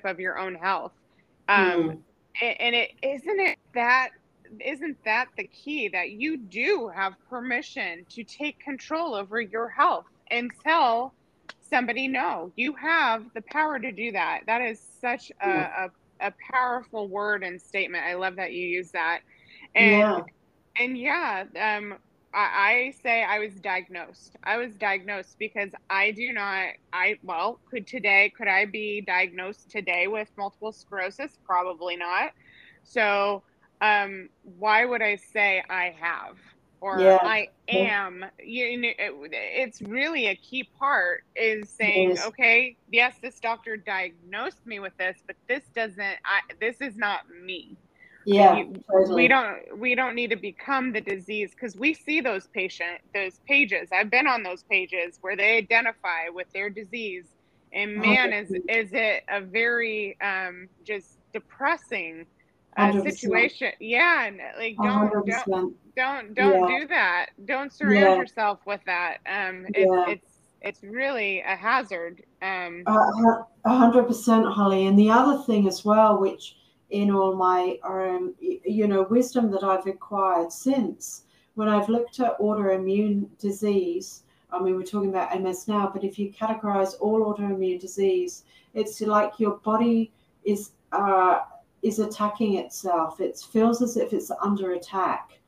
Of 0.06 0.20
your 0.20 0.40
own 0.40 0.56
health, 0.56 0.94
um, 1.50 1.68
mm. 1.68 1.98
and 2.42 2.74
it 2.74 2.94
isn't 3.04 3.40
it 3.40 3.60
that 3.76 4.10
isn't 4.60 4.98
that 5.04 5.28
the 5.38 5.44
key 5.44 5.88
that 5.90 6.12
you 6.12 6.38
do 6.38 6.90
have 6.96 7.14
permission 7.30 8.06
to 8.10 8.24
take 8.24 8.60
control 8.60 9.14
over 9.14 9.42
your 9.42 9.70
health 9.70 10.06
and 10.32 10.52
tell 10.64 11.14
somebody 11.60 12.08
no. 12.08 12.52
You 12.56 12.74
have 12.74 13.26
the 13.36 13.42
power 13.42 13.78
to 13.78 13.92
do 13.92 14.12
that. 14.14 14.42
That 14.48 14.62
is 14.62 14.82
such 15.02 15.32
a, 15.42 15.50
a, 15.50 15.92
a 16.22 16.34
powerful 16.52 17.08
word 17.08 17.44
and 17.44 17.62
statement. 17.62 18.06
I 18.06 18.16
love 18.16 18.38
that 18.38 18.54
you 18.54 18.66
use 18.66 18.92
that. 18.92 19.20
And 19.76 20.00
yeah. 20.00 20.20
And 20.78 20.98
yeah, 20.98 21.46
um 21.60 21.96
I, 22.34 22.40
I 22.40 22.94
say 23.04 23.24
I 23.24 23.40
was 23.40 23.54
diagnosed. 23.56 24.38
I 24.44 24.58
was 24.58 24.76
diagnosed 24.76 25.38
because 25.38 25.72
I 25.90 26.12
do 26.12 26.34
not 26.34 26.70
I 26.92 27.18
well, 27.24 27.60
could 27.70 27.88
today 27.88 28.32
could 28.36 28.48
I 28.48 28.66
be 28.66 29.02
diagnosed 29.02 29.70
today 29.70 30.08
with 30.08 30.30
multiple 30.38 30.72
sclerosis? 30.72 31.38
Probably 31.46 31.96
not. 31.96 32.32
So 32.84 33.44
um 33.82 34.30
why 34.58 34.86
would 34.86 35.02
I 35.02 35.16
say 35.16 35.64
I 35.70 35.96
have? 36.00 36.38
or 36.84 37.00
yeah. 37.00 37.18
I 37.22 37.48
am. 37.70 38.26
You 38.44 38.78
know, 38.78 38.90
it's 39.00 39.82
really 39.82 40.28
a 40.28 40.36
key 40.36 40.70
part 40.78 41.24
is 41.34 41.70
saying, 41.70 42.10
yes. 42.10 42.28
okay, 42.28 42.76
yes, 42.92 43.16
this 43.22 43.40
doctor 43.40 43.78
diagnosed 43.78 44.66
me 44.66 44.80
with 44.80 44.92
this, 44.98 45.18
but 45.26 45.38
this 45.48 45.64
doesn't. 45.74 46.02
I 46.26 46.42
this 46.60 46.82
is 46.82 46.98
not 46.98 47.22
me. 47.30 47.78
Yeah, 48.26 48.58
you, 48.58 48.84
totally. 48.90 49.24
we 49.24 49.28
don't 49.28 49.80
we 49.80 49.96
don't 49.96 50.16
need 50.16 50.30
to 50.30 50.36
become 50.36 50.94
the 50.94 51.02
disease 51.02 51.52
because 51.52 51.76
we 51.76 51.94
see 51.94 52.22
those 52.22 52.48
patient 52.48 53.02
those 53.14 53.40
pages. 53.48 53.90
I've 53.92 54.10
been 54.10 54.28
on 54.28 54.44
those 54.44 54.64
pages 54.64 55.18
where 55.22 55.36
they 55.36 55.58
identify 55.58 56.30
with 56.34 56.52
their 56.54 56.70
disease, 56.70 57.26
and 57.74 57.98
man, 57.98 58.32
is 58.34 58.52
is 58.52 58.94
it 58.94 59.24
a 59.30 59.42
very 59.42 60.18
um, 60.22 60.70
just 60.86 61.18
depressing 61.34 62.26
uh, 62.78 63.02
situation. 63.02 63.72
Yeah, 63.80 64.26
and 64.26 64.40
like 64.58 64.78
don't 64.78 65.12
100%. 65.12 65.46
don't 65.46 65.96
don't 65.96 66.34
don't 66.34 66.70
yeah. 66.70 66.80
do 66.80 66.88
that. 66.88 67.26
Don't 67.46 67.72
surround 67.72 68.00
yeah. 68.00 68.16
yourself 68.16 68.60
with 68.66 68.82
that. 68.86 69.18
Um, 69.26 69.66
it, 69.74 69.88
yeah. 69.88 70.06
it's 70.08 70.34
it's 70.62 70.84
really 70.84 71.42
a 71.42 71.56
hazard. 71.56 72.24
Um, 72.42 72.84
a 72.88 73.78
hundred 73.78 74.04
percent, 74.04 74.46
Holly. 74.46 74.88
And 74.88 74.98
the 74.98 75.12
other 75.12 75.44
thing 75.44 75.68
as 75.68 75.84
well, 75.84 76.20
which 76.20 76.56
in 76.90 77.12
all 77.12 77.36
my 77.36 77.78
um, 77.84 78.36
you 78.40 78.88
know 78.88 79.04
wisdom 79.04 79.52
that 79.52 79.64
I've 79.64 79.88
acquired 79.88 80.52
since 80.52 81.24
when 81.56 81.70
I've 81.70 81.90
looked 81.90 82.20
at 82.20 82.40
autoimmune 82.40 83.28
disease. 83.40 84.24
I 84.52 84.62
mean, 84.62 84.76
we're 84.76 84.84
talking 84.84 85.10
about 85.10 85.40
MS 85.40 85.68
now, 85.68 85.90
but 85.92 86.04
if 86.04 86.20
you 86.20 86.32
categorize 86.32 86.94
all 87.00 87.34
autoimmune 87.34 87.80
disease, 87.80 88.44
it's 88.74 89.02
like 89.02 89.40
your 89.40 89.58
body 89.58 90.12
is 90.44 90.72
uh, 90.92 91.40
is 91.82 92.00
attacking 92.00 92.56
itself. 92.56 93.20
It 93.20 93.38
feels 93.52 93.82
as 93.82 93.98
if 93.98 94.14
it's 94.14 94.32
under 94.42 94.74
attack. 94.74 95.40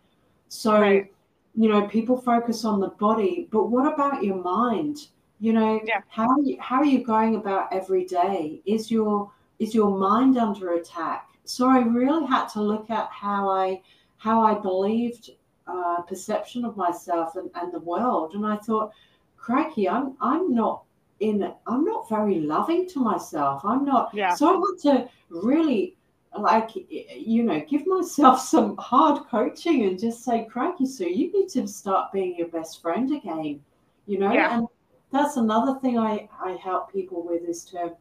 So, 0.50 0.80
right. 0.80 1.12
you 1.56 1.70
know, 1.70 1.88
people 1.88 2.18
focus 2.18 2.66
on 2.66 2.80
the 2.80 2.90
body, 2.90 3.48
but 3.52 3.70
what 3.70 3.92
about 3.92 4.24
your 4.24 4.42
mind? 4.42 5.08
You 5.40 5.54
know, 5.54 5.82
yeah. 5.86 6.02
how 6.08 6.28
are 6.30 6.42
you, 6.42 6.58
how 6.60 6.78
are 6.78 6.86
you 6.86 7.04
going 7.04 7.36
about 7.36 7.74
every 7.74 8.06
day? 8.06 8.62
Is 8.66 8.92
your 8.92 9.32
is 9.60 9.74
your 9.74 9.98
mind 9.98 10.38
under 10.38 10.74
attack? 10.74 11.30
So 11.46 11.70
I 11.70 11.80
really 11.80 12.26
had 12.26 12.48
to 12.50 12.62
look 12.62 12.90
at 12.90 13.10
how 13.12 13.50
I 13.50 13.82
how 14.18 14.42
I 14.42 14.56
believed 14.56 15.32
uh, 15.68 16.02
perception 16.02 16.66
of 16.66 16.78
myself 16.78 17.36
and, 17.36 17.50
and 17.56 17.72
the 17.74 17.80
world, 17.80 18.34
and 18.34 18.46
I 18.46 18.58
thought, 18.58 18.92
crikey, 19.38 19.88
I'm 19.88 20.16
I'm 20.22 20.54
not 20.54 20.84
in 21.20 21.52
I'm 21.68 21.86
not 21.86 22.10
very 22.10 22.40
loving 22.40 22.88
to 22.90 23.00
myself. 23.00 23.64
I'm 23.64 23.86
not. 23.86 24.12
Yeah. 24.14 24.34
So 24.34 24.48
I 24.48 24.54
had 24.54 24.94
to 24.94 25.10
really 25.30 25.96
like 26.38 26.72
you 26.76 27.44
know 27.44 27.64
give 27.70 27.86
myself 27.88 28.40
some 28.54 28.76
hard 28.78 29.26
coaching 29.30 29.86
and 29.86 30.00
just 30.00 30.24
say 30.24 30.46
crikey 30.46 30.86
sue 30.86 31.10
you 31.10 31.32
need 31.32 31.50
to 31.50 31.68
start 31.68 32.12
being 32.12 32.36
your 32.36 32.48
best 32.50 32.82
friend 32.82 33.16
again 33.16 33.62
you 34.06 34.20
know 34.20 34.32
yeah. 34.34 34.58
and 34.58 34.68
that's 35.12 35.38
another 35.38 35.80
thing 35.80 35.98
i 35.98 36.28
i 36.44 36.52
help 36.62 36.92
people 36.92 37.26
with 37.26 37.44
is 37.48 37.64
to 37.64 37.96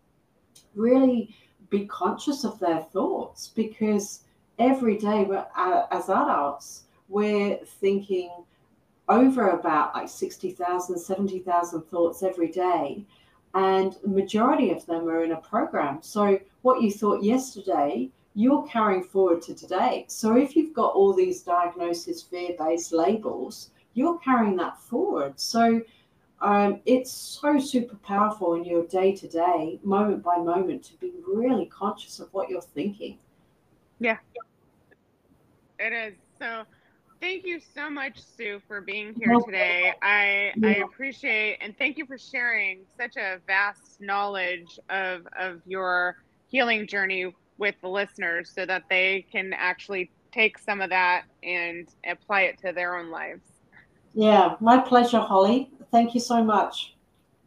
really 0.74 1.34
be 1.70 1.86
conscious 1.86 2.44
of 2.44 2.58
their 2.58 2.80
thoughts 2.80 3.52
because 3.54 4.20
every 4.58 4.96
day 4.96 5.26
uh, 5.56 5.86
as 5.90 6.08
adults 6.08 6.84
we're 7.08 7.56
thinking 7.56 8.30
over 9.08 9.50
about 9.50 9.94
like 9.94 10.08
60,000 10.08 10.98
70,000 10.98 11.82
thoughts 11.82 12.22
every 12.22 12.48
day 12.48 13.04
and 13.54 13.96
the 14.02 14.08
majority 14.08 14.70
of 14.70 14.84
them 14.86 15.08
are 15.08 15.24
in 15.24 15.32
a 15.32 15.36
program 15.36 15.98
so 16.00 16.38
what 16.62 16.80
you 16.80 16.90
thought 16.90 17.22
yesterday 17.22 18.10
you're 18.34 18.66
carrying 18.66 19.02
forward 19.02 19.40
to 19.42 19.54
today. 19.54 20.04
So 20.08 20.36
if 20.36 20.56
you've 20.56 20.74
got 20.74 20.94
all 20.94 21.12
these 21.12 21.42
diagnosis 21.42 22.22
fear 22.22 22.50
based 22.58 22.92
labels, 22.92 23.70
you're 23.94 24.18
carrying 24.18 24.56
that 24.56 24.78
forward. 24.80 25.38
So 25.38 25.80
um, 26.44 26.80
it's 26.86 27.10
so 27.10 27.58
super 27.58 27.96
powerful 27.96 28.54
in 28.54 28.64
your 28.64 28.86
day 28.86 29.14
to 29.16 29.28
day, 29.28 29.80
moment 29.82 30.22
by 30.22 30.36
moment, 30.36 30.84
to 30.84 30.94
be 30.98 31.12
really 31.26 31.66
conscious 31.66 32.20
of 32.20 32.32
what 32.32 32.48
you're 32.48 32.60
thinking. 32.60 33.18
Yeah, 33.98 34.18
it 35.78 35.92
is. 35.92 36.14
So 36.38 36.64
Thank 37.24 37.46
you 37.46 37.58
so 37.74 37.88
much, 37.88 38.20
Sue, 38.36 38.60
for 38.68 38.82
being 38.82 39.14
here 39.14 39.34
today. 39.46 39.94
I 40.02 40.52
I 40.62 40.74
appreciate 40.84 41.56
and 41.62 41.74
thank 41.78 41.96
you 41.96 42.04
for 42.04 42.18
sharing 42.18 42.84
such 42.98 43.16
a 43.16 43.38
vast 43.46 43.98
knowledge 43.98 44.78
of 44.90 45.22
of 45.38 45.62
your 45.64 46.16
healing 46.48 46.86
journey 46.86 47.34
with 47.56 47.76
the 47.80 47.88
listeners 47.88 48.52
so 48.54 48.66
that 48.66 48.82
they 48.90 49.24
can 49.32 49.54
actually 49.54 50.10
take 50.34 50.58
some 50.58 50.82
of 50.82 50.90
that 50.90 51.22
and 51.42 51.88
apply 52.06 52.42
it 52.42 52.58
to 52.58 52.74
their 52.74 52.94
own 52.94 53.10
lives. 53.10 53.46
Yeah, 54.12 54.56
my 54.60 54.76
pleasure, 54.76 55.20
Holly. 55.20 55.70
Thank 55.94 56.12
you 56.12 56.20
so 56.20 56.42
much. 56.42 56.96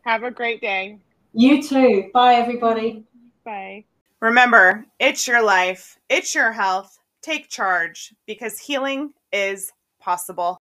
Have 0.04 0.24
a 0.24 0.32
great 0.32 0.62
day. 0.62 1.00
You 1.34 1.62
too. 1.62 2.10
Bye, 2.14 2.36
everybody. 2.36 3.04
Bye. 3.44 3.84
Remember, 4.22 4.86
it's 5.00 5.28
your 5.28 5.44
life, 5.44 5.98
it's 6.08 6.34
your 6.34 6.54
health. 6.54 6.98
Take 7.22 7.50
charge 7.50 8.16
because 8.26 8.58
healing 8.58 9.12
is 9.34 9.74
possible. 10.00 10.62